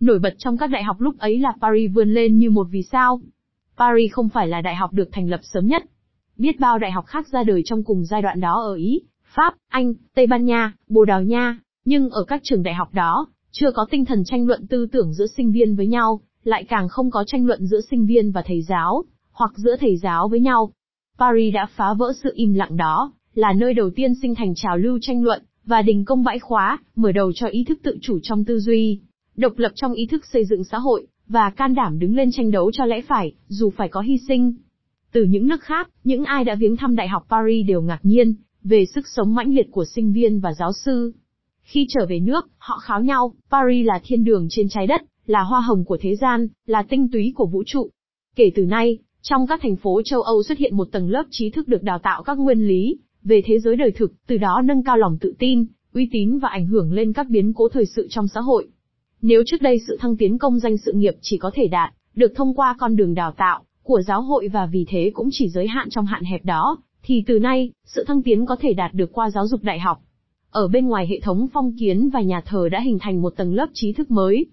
Nổi 0.00 0.18
bật 0.18 0.34
trong 0.38 0.58
các 0.58 0.66
đại 0.66 0.84
học 0.84 1.00
lúc 1.00 1.18
ấy 1.18 1.38
là 1.38 1.52
Paris 1.60 1.90
vươn 1.94 2.14
lên 2.14 2.38
như 2.38 2.50
một 2.50 2.66
vì 2.70 2.82
sao. 2.82 3.20
Paris 3.78 4.12
không 4.12 4.28
phải 4.28 4.48
là 4.48 4.60
đại 4.60 4.74
học 4.74 4.92
được 4.92 5.08
thành 5.12 5.30
lập 5.30 5.40
sớm 5.42 5.66
nhất. 5.66 5.82
Biết 6.36 6.60
bao 6.60 6.78
đại 6.78 6.90
học 6.90 7.06
khác 7.06 7.28
ra 7.28 7.44
đời 7.44 7.62
trong 7.64 7.84
cùng 7.84 8.04
giai 8.04 8.22
đoạn 8.22 8.40
đó 8.40 8.62
ở 8.62 8.74
Ý, 8.74 9.00
Pháp, 9.34 9.54
Anh, 9.68 9.94
Tây 10.14 10.26
Ban 10.26 10.44
Nha, 10.44 10.72
Bồ 10.88 11.04
Đào 11.04 11.22
Nha, 11.22 11.58
nhưng 11.84 12.10
ở 12.10 12.24
các 12.24 12.40
trường 12.44 12.62
đại 12.62 12.74
học 12.74 12.88
đó, 12.94 13.26
chưa 13.50 13.70
có 13.70 13.86
tinh 13.90 14.04
thần 14.04 14.24
tranh 14.24 14.46
luận 14.46 14.66
tư 14.66 14.86
tưởng 14.92 15.12
giữa 15.12 15.26
sinh 15.26 15.52
viên 15.52 15.76
với 15.76 15.86
nhau, 15.86 16.20
lại 16.48 16.64
càng 16.64 16.88
không 16.88 17.10
có 17.10 17.24
tranh 17.26 17.46
luận 17.46 17.66
giữa 17.66 17.80
sinh 17.90 18.06
viên 18.06 18.30
và 18.32 18.42
thầy 18.46 18.62
giáo, 18.62 19.04
hoặc 19.32 19.52
giữa 19.56 19.76
thầy 19.80 19.96
giáo 19.96 20.28
với 20.28 20.40
nhau. 20.40 20.72
Paris 21.18 21.54
đã 21.54 21.66
phá 21.76 21.94
vỡ 21.94 22.12
sự 22.22 22.32
im 22.34 22.54
lặng 22.54 22.76
đó, 22.76 23.12
là 23.34 23.52
nơi 23.52 23.74
đầu 23.74 23.90
tiên 23.90 24.14
sinh 24.22 24.34
thành 24.34 24.54
trào 24.54 24.76
lưu 24.76 24.98
tranh 25.02 25.24
luận, 25.24 25.42
và 25.64 25.82
đình 25.82 26.04
công 26.04 26.24
bãi 26.24 26.38
khóa, 26.38 26.78
mở 26.96 27.12
đầu 27.12 27.32
cho 27.34 27.46
ý 27.46 27.64
thức 27.64 27.78
tự 27.82 27.98
chủ 28.02 28.18
trong 28.22 28.44
tư 28.44 28.58
duy, 28.58 29.00
độc 29.36 29.58
lập 29.58 29.72
trong 29.74 29.92
ý 29.92 30.06
thức 30.06 30.26
xây 30.26 30.44
dựng 30.44 30.64
xã 30.64 30.78
hội, 30.78 31.06
và 31.28 31.50
can 31.50 31.74
đảm 31.74 31.98
đứng 31.98 32.16
lên 32.16 32.30
tranh 32.32 32.50
đấu 32.50 32.70
cho 32.72 32.84
lẽ 32.84 33.00
phải, 33.00 33.32
dù 33.48 33.70
phải 33.70 33.88
có 33.88 34.00
hy 34.00 34.18
sinh. 34.28 34.54
Từ 35.12 35.24
những 35.24 35.46
nước 35.46 35.62
khác, 35.62 35.88
những 36.04 36.24
ai 36.24 36.44
đã 36.44 36.54
viếng 36.54 36.76
thăm 36.76 36.96
Đại 36.96 37.08
học 37.08 37.26
Paris 37.30 37.66
đều 37.66 37.82
ngạc 37.82 38.00
nhiên, 38.02 38.34
về 38.64 38.84
sức 38.94 39.04
sống 39.16 39.34
mãnh 39.34 39.54
liệt 39.54 39.66
của 39.70 39.84
sinh 39.84 40.12
viên 40.12 40.40
và 40.40 40.52
giáo 40.52 40.72
sư. 40.72 41.12
Khi 41.62 41.86
trở 41.88 42.06
về 42.08 42.20
nước, 42.20 42.48
họ 42.58 42.78
kháo 42.78 43.00
nhau, 43.00 43.32
Paris 43.50 43.86
là 43.86 44.00
thiên 44.04 44.24
đường 44.24 44.46
trên 44.50 44.68
trái 44.68 44.86
đất, 44.86 45.02
là 45.28 45.42
hoa 45.42 45.60
hồng 45.60 45.84
của 45.84 45.98
thế 46.00 46.16
gian, 46.16 46.48
là 46.66 46.82
tinh 46.82 47.08
túy 47.12 47.32
của 47.36 47.46
vũ 47.46 47.62
trụ. 47.66 47.90
Kể 48.36 48.50
từ 48.54 48.64
nay, 48.64 48.98
trong 49.22 49.46
các 49.46 49.60
thành 49.62 49.76
phố 49.76 50.02
châu 50.04 50.22
Âu 50.22 50.42
xuất 50.42 50.58
hiện 50.58 50.76
một 50.76 50.88
tầng 50.92 51.10
lớp 51.10 51.24
trí 51.30 51.50
thức 51.50 51.68
được 51.68 51.82
đào 51.82 51.98
tạo 51.98 52.22
các 52.22 52.38
nguyên 52.38 52.68
lý, 52.68 52.98
về 53.22 53.42
thế 53.44 53.58
giới 53.58 53.76
đời 53.76 53.90
thực, 53.90 54.12
từ 54.26 54.36
đó 54.36 54.62
nâng 54.64 54.82
cao 54.82 54.96
lòng 54.96 55.18
tự 55.20 55.34
tin, 55.38 55.66
uy 55.94 56.08
tín 56.12 56.38
và 56.38 56.48
ảnh 56.48 56.66
hưởng 56.66 56.92
lên 56.92 57.12
các 57.12 57.28
biến 57.28 57.52
cố 57.52 57.68
thời 57.68 57.86
sự 57.86 58.06
trong 58.10 58.28
xã 58.28 58.40
hội. 58.40 58.66
Nếu 59.22 59.42
trước 59.46 59.62
đây 59.62 59.80
sự 59.86 59.96
thăng 60.00 60.16
tiến 60.16 60.38
công 60.38 60.58
danh 60.58 60.76
sự 60.76 60.92
nghiệp 60.92 61.14
chỉ 61.20 61.38
có 61.38 61.50
thể 61.54 61.68
đạt 61.68 61.94
được 62.14 62.32
thông 62.36 62.54
qua 62.54 62.76
con 62.78 62.96
đường 62.96 63.14
đào 63.14 63.32
tạo 63.32 63.64
của 63.82 64.02
giáo 64.02 64.22
hội 64.22 64.48
và 64.48 64.66
vì 64.66 64.84
thế 64.88 65.10
cũng 65.14 65.28
chỉ 65.32 65.48
giới 65.48 65.66
hạn 65.66 65.90
trong 65.90 66.06
hạn 66.06 66.24
hẹp 66.24 66.44
đó, 66.44 66.78
thì 67.02 67.24
từ 67.26 67.38
nay, 67.38 67.70
sự 67.84 68.04
thăng 68.04 68.22
tiến 68.22 68.46
có 68.46 68.56
thể 68.60 68.72
đạt 68.72 68.94
được 68.94 69.12
qua 69.12 69.30
giáo 69.30 69.46
dục 69.46 69.62
đại 69.62 69.78
học. 69.78 69.98
Ở 70.50 70.68
bên 70.68 70.88
ngoài 70.88 71.06
hệ 71.06 71.20
thống 71.20 71.46
phong 71.52 71.76
kiến 71.78 72.10
và 72.10 72.20
nhà 72.20 72.40
thờ 72.46 72.68
đã 72.68 72.80
hình 72.80 72.98
thành 72.98 73.22
một 73.22 73.30
tầng 73.36 73.54
lớp 73.54 73.66
trí 73.74 73.92
thức 73.92 74.10
mới. 74.10 74.46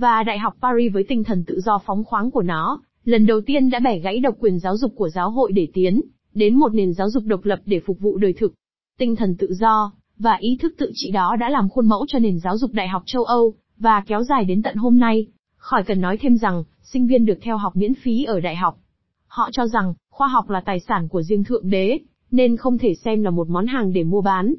Và 0.00 0.22
Đại 0.22 0.38
học 0.38 0.54
Paris 0.62 0.92
với 0.92 1.04
tinh 1.08 1.24
thần 1.24 1.44
tự 1.44 1.60
do 1.60 1.78
phóng 1.86 2.04
khoáng 2.04 2.30
của 2.30 2.42
nó, 2.42 2.80
lần 3.04 3.26
đầu 3.26 3.40
tiên 3.46 3.70
đã 3.70 3.80
bẻ 3.80 3.98
gãy 3.98 4.20
độc 4.20 4.34
quyền 4.40 4.58
giáo 4.58 4.76
dục 4.76 4.92
của 4.96 5.08
giáo 5.08 5.30
hội 5.30 5.52
để 5.52 5.68
tiến 5.74 6.00
đến 6.34 6.56
một 6.56 6.74
nền 6.74 6.92
giáo 6.92 7.10
dục 7.10 7.24
độc 7.26 7.44
lập 7.44 7.60
để 7.66 7.80
phục 7.80 8.00
vụ 8.00 8.16
đời 8.16 8.32
thực. 8.32 8.54
Tinh 8.98 9.16
thần 9.16 9.36
tự 9.36 9.54
do 9.54 9.92
và 10.18 10.36
ý 10.40 10.56
thức 10.60 10.74
tự 10.78 10.90
trị 10.94 11.10
đó 11.10 11.36
đã 11.40 11.50
làm 11.50 11.68
khuôn 11.68 11.88
mẫu 11.88 12.06
cho 12.08 12.18
nền 12.18 12.38
giáo 12.38 12.58
dục 12.58 12.72
đại 12.72 12.88
học 12.88 13.02
châu 13.06 13.24
Âu 13.24 13.54
và 13.78 14.04
kéo 14.06 14.22
dài 14.22 14.44
đến 14.44 14.62
tận 14.62 14.76
hôm 14.76 14.98
nay. 14.98 15.26
Khỏi 15.56 15.82
cần 15.82 16.00
nói 16.00 16.18
thêm 16.20 16.36
rằng, 16.36 16.64
sinh 16.82 17.06
viên 17.06 17.26
được 17.26 17.38
theo 17.42 17.56
học 17.56 17.76
miễn 17.76 17.94
phí 17.94 18.24
ở 18.24 18.40
đại 18.40 18.56
học. 18.56 18.78
Họ 19.26 19.50
cho 19.52 19.66
rằng, 19.66 19.94
khoa 20.10 20.28
học 20.28 20.50
là 20.50 20.60
tài 20.60 20.80
sản 20.80 21.08
của 21.08 21.22
riêng 21.22 21.44
thượng 21.44 21.70
đế, 21.70 21.98
nên 22.30 22.56
không 22.56 22.78
thể 22.78 22.94
xem 22.94 23.22
là 23.22 23.30
một 23.30 23.48
món 23.48 23.66
hàng 23.66 23.92
để 23.92 24.04
mua 24.04 24.20
bán. 24.20 24.54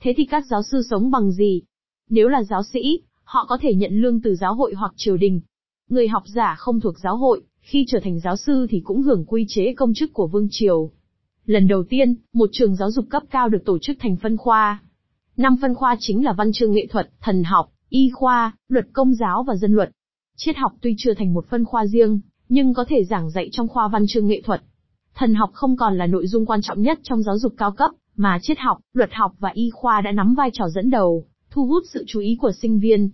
Thế 0.00 0.14
thì 0.16 0.24
các 0.24 0.46
giáo 0.46 0.62
sư 0.62 0.82
sống 0.90 1.10
bằng 1.10 1.30
gì? 1.30 1.62
Nếu 2.10 2.28
là 2.28 2.42
giáo 2.42 2.62
sĩ, 2.62 3.00
họ 3.26 3.46
có 3.48 3.58
thể 3.60 3.74
nhận 3.74 3.92
lương 4.00 4.20
từ 4.20 4.34
giáo 4.34 4.54
hội 4.54 4.74
hoặc 4.74 4.92
triều 4.96 5.16
đình. 5.16 5.40
Người 5.88 6.08
học 6.08 6.22
giả 6.26 6.54
không 6.58 6.80
thuộc 6.80 6.98
giáo 6.98 7.16
hội, 7.16 7.42
khi 7.60 7.84
trở 7.88 8.00
thành 8.04 8.20
giáo 8.20 8.36
sư 8.36 8.66
thì 8.70 8.80
cũng 8.84 9.02
hưởng 9.02 9.24
quy 9.24 9.44
chế 9.48 9.74
công 9.74 9.94
chức 9.94 10.12
của 10.12 10.26
vương 10.26 10.48
triều. 10.50 10.90
Lần 11.46 11.68
đầu 11.68 11.82
tiên, 11.82 12.14
một 12.32 12.48
trường 12.52 12.76
giáo 12.76 12.90
dục 12.90 13.04
cấp 13.10 13.22
cao 13.30 13.48
được 13.48 13.64
tổ 13.64 13.78
chức 13.78 13.96
thành 14.00 14.16
phân 14.16 14.36
khoa. 14.36 14.80
Năm 15.36 15.56
phân 15.62 15.74
khoa 15.74 15.96
chính 15.98 16.24
là 16.24 16.32
văn 16.32 16.52
chương 16.52 16.72
nghệ 16.72 16.86
thuật, 16.90 17.10
thần 17.20 17.44
học, 17.44 17.70
y 17.88 18.10
khoa, 18.14 18.52
luật 18.68 18.86
công 18.92 19.14
giáo 19.14 19.42
và 19.42 19.56
dân 19.56 19.72
luật. 19.72 19.90
Triết 20.36 20.56
học 20.56 20.72
tuy 20.80 20.94
chưa 20.98 21.14
thành 21.14 21.34
một 21.34 21.46
phân 21.46 21.64
khoa 21.64 21.86
riêng, 21.86 22.20
nhưng 22.48 22.74
có 22.74 22.84
thể 22.88 23.04
giảng 23.04 23.30
dạy 23.30 23.48
trong 23.52 23.68
khoa 23.68 23.88
văn 23.88 24.04
chương 24.08 24.26
nghệ 24.26 24.40
thuật. 24.44 24.62
Thần 25.14 25.34
học 25.34 25.50
không 25.52 25.76
còn 25.76 25.98
là 25.98 26.06
nội 26.06 26.26
dung 26.26 26.46
quan 26.46 26.60
trọng 26.62 26.82
nhất 26.82 26.98
trong 27.02 27.22
giáo 27.22 27.38
dục 27.38 27.54
cao 27.56 27.72
cấp, 27.72 27.90
mà 28.16 28.38
triết 28.42 28.58
học, 28.58 28.78
luật 28.92 29.10
học 29.12 29.32
và 29.38 29.50
y 29.54 29.70
khoa 29.70 30.00
đã 30.00 30.12
nắm 30.12 30.34
vai 30.34 30.50
trò 30.52 30.68
dẫn 30.68 30.90
đầu, 30.90 31.24
thu 31.56 31.66
hút 31.66 31.82
sự 31.86 32.04
chú 32.06 32.20
ý 32.20 32.36
của 32.40 32.52
sinh 32.52 32.78
viên. 32.78 33.10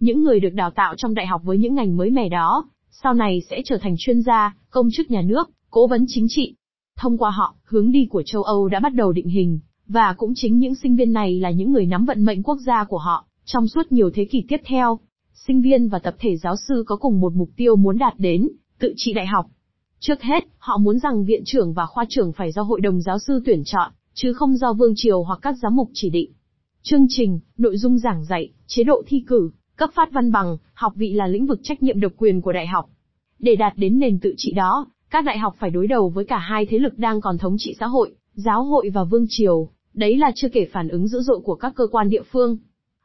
Những 0.00 0.22
người 0.22 0.40
được 0.40 0.54
đào 0.54 0.70
tạo 0.70 0.94
trong 0.96 1.14
đại 1.14 1.26
học 1.26 1.40
với 1.44 1.58
những 1.58 1.74
ngành 1.74 1.96
mới 1.96 2.10
mẻ 2.10 2.28
đó, 2.28 2.68
sau 2.90 3.14
này 3.14 3.42
sẽ 3.50 3.62
trở 3.64 3.78
thành 3.80 3.94
chuyên 3.98 4.22
gia, 4.22 4.56
công 4.70 4.88
chức 4.92 5.10
nhà 5.10 5.22
nước, 5.22 5.50
cố 5.70 5.86
vấn 5.86 6.04
chính 6.08 6.26
trị. 6.28 6.54
Thông 6.96 7.18
qua 7.18 7.30
họ, 7.30 7.54
hướng 7.64 7.90
đi 7.90 8.06
của 8.10 8.22
châu 8.22 8.42
Âu 8.42 8.68
đã 8.68 8.80
bắt 8.80 8.94
đầu 8.94 9.12
định 9.12 9.28
hình, 9.28 9.60
và 9.86 10.14
cũng 10.18 10.32
chính 10.34 10.58
những 10.58 10.74
sinh 10.74 10.96
viên 10.96 11.12
này 11.12 11.40
là 11.40 11.50
những 11.50 11.72
người 11.72 11.86
nắm 11.86 12.04
vận 12.04 12.24
mệnh 12.24 12.42
quốc 12.42 12.58
gia 12.66 12.84
của 12.84 12.98
họ, 12.98 13.26
trong 13.44 13.68
suốt 13.68 13.92
nhiều 13.92 14.10
thế 14.14 14.24
kỷ 14.24 14.44
tiếp 14.48 14.60
theo. 14.64 14.98
Sinh 15.46 15.60
viên 15.60 15.88
và 15.88 15.98
tập 15.98 16.14
thể 16.18 16.36
giáo 16.36 16.56
sư 16.68 16.84
có 16.86 16.96
cùng 16.96 17.20
một 17.20 17.32
mục 17.34 17.50
tiêu 17.56 17.76
muốn 17.76 17.98
đạt 17.98 18.14
đến, 18.18 18.48
tự 18.78 18.94
trị 18.96 19.12
đại 19.12 19.26
học. 19.26 19.46
Trước 20.00 20.22
hết, 20.22 20.44
họ 20.58 20.78
muốn 20.78 20.98
rằng 20.98 21.24
viện 21.24 21.42
trưởng 21.46 21.72
và 21.72 21.86
khoa 21.86 22.04
trưởng 22.08 22.32
phải 22.32 22.52
do 22.52 22.62
hội 22.62 22.80
đồng 22.80 23.00
giáo 23.00 23.18
sư 23.18 23.42
tuyển 23.44 23.62
chọn, 23.64 23.92
chứ 24.14 24.32
không 24.32 24.56
do 24.56 24.72
vương 24.72 24.92
triều 24.96 25.22
hoặc 25.22 25.38
các 25.42 25.54
giám 25.62 25.76
mục 25.76 25.90
chỉ 25.94 26.10
định. 26.10 26.32
Chương 26.82 27.06
trình, 27.08 27.40
nội 27.58 27.76
dung 27.76 27.98
giảng 27.98 28.24
dạy, 28.24 28.50
chế 28.66 28.84
độ 28.84 29.02
thi 29.06 29.24
cử, 29.26 29.50
cấp 29.76 29.90
phát 29.94 30.12
văn 30.12 30.32
bằng, 30.32 30.56
học 30.74 30.92
vị 30.96 31.12
là 31.12 31.26
lĩnh 31.26 31.46
vực 31.46 31.60
trách 31.62 31.82
nhiệm 31.82 32.00
độc 32.00 32.12
quyền 32.16 32.40
của 32.40 32.52
đại 32.52 32.66
học. 32.66 32.90
Để 33.38 33.56
đạt 33.56 33.72
đến 33.76 33.98
nền 33.98 34.18
tự 34.18 34.34
trị 34.36 34.52
đó, 34.52 34.86
các 35.10 35.24
đại 35.24 35.38
học 35.38 35.54
phải 35.58 35.70
đối 35.70 35.86
đầu 35.86 36.08
với 36.08 36.24
cả 36.24 36.38
hai 36.38 36.66
thế 36.66 36.78
lực 36.78 36.98
đang 36.98 37.20
còn 37.20 37.38
thống 37.38 37.56
trị 37.58 37.74
xã 37.80 37.86
hội, 37.86 38.14
giáo 38.34 38.62
hội 38.64 38.90
và 38.94 39.04
vương 39.04 39.26
triều, 39.28 39.68
đấy 39.94 40.16
là 40.16 40.32
chưa 40.34 40.48
kể 40.48 40.68
phản 40.72 40.88
ứng 40.88 41.08
dữ 41.08 41.20
dội 41.20 41.40
của 41.44 41.54
các 41.54 41.72
cơ 41.76 41.86
quan 41.86 42.08
địa 42.08 42.22
phương. 42.22 42.56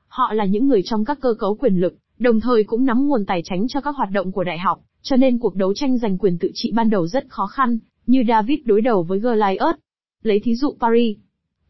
Họ 0.07 0.33
là 0.33 0.45
những 0.45 0.67
người 0.67 0.81
trong 0.85 1.05
các 1.05 1.19
cơ 1.21 1.33
cấu 1.39 1.55
quyền 1.55 1.75
lực, 1.75 1.95
đồng 2.19 2.39
thời 2.39 2.63
cũng 2.63 2.85
nắm 2.85 3.07
nguồn 3.07 3.25
tài 3.25 3.41
chính 3.49 3.67
cho 3.69 3.81
các 3.81 3.95
hoạt 3.95 4.09
động 4.11 4.31
của 4.31 4.43
đại 4.43 4.59
học, 4.59 4.79
cho 5.01 5.15
nên 5.15 5.39
cuộc 5.39 5.55
đấu 5.55 5.73
tranh 5.73 5.97
giành 5.97 6.17
quyền 6.17 6.37
tự 6.37 6.51
trị 6.53 6.71
ban 6.75 6.89
đầu 6.89 7.07
rất 7.07 7.25
khó 7.29 7.47
khăn, 7.47 7.79
như 8.07 8.23
David 8.27 8.59
đối 8.65 8.81
đầu 8.81 9.03
với 9.03 9.19
Goliath. 9.19 9.79
Lấy 10.23 10.39
thí 10.39 10.55
dụ 10.55 10.75
Paris, 10.79 11.17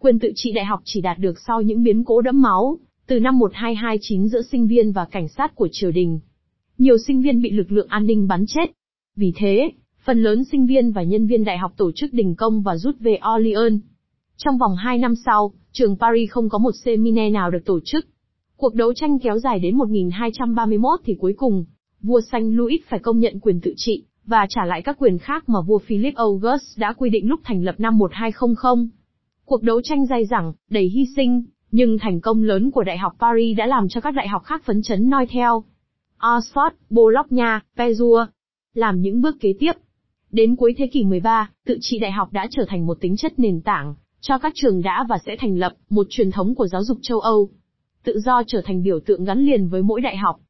quyền 0.04 0.20
tự 0.20 0.32
trị 0.36 0.52
đại 0.52 0.66
học 0.66 0.80
chỉ 0.84 1.02
đạt 1.02 1.20
được 1.20 1.40
sau 1.40 1.62
những 1.62 1.84
biến 1.84 2.04
cố 2.04 2.22
đẫm 2.22 2.42
máu, 2.42 2.78
từ 3.08 3.20
năm 3.20 3.40
1229 3.40 4.28
giữa 4.28 4.42
sinh 4.42 4.68
viên 4.68 4.92
và 4.92 5.06
cảnh 5.06 5.28
sát 5.28 5.56
của 5.56 5.68
triều 5.72 5.92
đình. 5.92 6.20
Nhiều 6.78 6.98
sinh 7.08 7.22
viên 7.22 7.42
bị 7.42 7.52
lực 7.52 7.72
lượng 7.72 7.88
an 7.90 8.06
ninh 8.06 8.28
bắn 8.28 8.46
chết. 8.48 8.72
Vì 9.16 9.34
thế, 9.36 9.72
phần 10.06 10.24
lớn 10.24 10.44
sinh 10.44 10.66
viên 10.66 10.92
và 10.92 11.04
nhân 11.04 11.28
viên 11.28 11.44
đại 11.44 11.58
học 11.58 11.74
tổ 11.78 11.92
chức 11.96 12.14
đình 12.14 12.36
công 12.36 12.62
và 12.62 12.78
rút 12.78 13.00
về 13.00 13.20
Orleans. 13.36 13.82
Trong 14.38 14.58
vòng 14.58 14.76
2 14.76 14.98
năm 14.98 15.14
sau, 15.26 15.54
trường 15.72 15.98
Paris 15.98 16.30
không 16.30 16.50
có 16.50 16.58
một 16.58 16.72
seminar 16.86 17.34
nào 17.34 17.52
được 17.52 17.66
tổ 17.66 17.80
chức. 17.86 18.08
Cuộc 18.58 18.76
đấu 18.76 18.94
tranh 18.94 19.20
kéo 19.20 19.40
dài 19.40 19.60
đến 19.60 19.78
1231 19.78 21.00
thì 21.06 21.16
cuối 21.20 21.34
cùng, 21.38 21.66
vua 22.02 22.22
Xanh 22.32 22.56
Louis 22.56 22.82
phải 22.88 23.00
công 23.00 23.20
nhận 23.20 23.40
quyền 23.40 23.62
tự 23.62 23.74
trị, 23.78 24.04
và 24.26 24.46
trả 24.50 24.66
lại 24.66 24.82
các 24.82 24.98
quyền 25.00 25.18
khác 25.18 25.50
mà 25.50 25.62
vua 25.62 25.80
Philip 25.80 26.16
August 26.16 26.80
đã 26.80 26.94
quy 26.94 27.10
định 27.10 27.30
lúc 27.30 27.40
thành 27.44 27.64
lập 27.64 27.76
năm 27.78 27.98
1200. 27.98 28.90
Cuộc 29.54 29.64
đấu 29.64 29.82
tranh 29.82 30.06
dai 30.06 30.26
dẳng, 30.26 30.54
đầy 30.70 30.90
hy 30.90 31.06
sinh, 31.16 31.44
nhưng 31.72 31.98
thành 31.98 32.22
công 32.22 32.44
lớn 32.44 32.72
của 32.72 32.84
Đại 32.84 32.98
học 32.98 33.14
Paris 33.20 33.58
đã 33.58 33.66
làm 33.66 33.88
cho 33.90 34.02
các 34.02 34.14
đại 34.14 34.28
học 34.28 34.44
khác 34.44 34.64
phấn 34.66 34.82
chấn 34.82 35.10
noi 35.10 35.26
theo. 35.26 35.64
Oxford, 36.20 36.70
Bologna, 36.90 37.62
Pezua 37.78 38.26
làm 38.74 39.02
những 39.02 39.22
bước 39.22 39.36
kế 39.40 39.54
tiếp. 39.60 39.72
Đến 40.32 40.56
cuối 40.56 40.74
thế 40.78 40.88
kỷ 40.88 41.04
13, 41.04 41.50
tự 41.66 41.78
trị 41.82 42.00
đại 42.00 42.12
học 42.12 42.34
đã 42.34 42.48
trở 42.52 42.66
thành 42.68 42.86
một 42.86 42.98
tính 43.02 43.16
chất 43.18 43.40
nền 43.40 43.62
tảng 43.62 43.96
cho 44.22 44.38
các 44.38 44.54
trường 44.56 44.82
đã 44.82 45.06
và 45.10 45.18
sẽ 45.26 45.36
thành 45.40 45.58
lập 45.58 45.74
một 45.90 46.08
truyền 46.10 46.32
thống 46.32 46.56
của 46.56 46.68
giáo 46.68 46.84
dục 46.84 46.98
châu 47.02 47.20
Âu. 47.20 47.50
Tự 48.04 48.20
do 48.20 48.44
trở 48.48 48.62
thành 48.66 48.84
biểu 48.84 49.00
tượng 49.00 49.24
gắn 49.24 49.40
liền 49.40 49.68
với 49.68 49.82
mỗi 49.82 50.02
đại 50.02 50.18
học. 50.18 50.40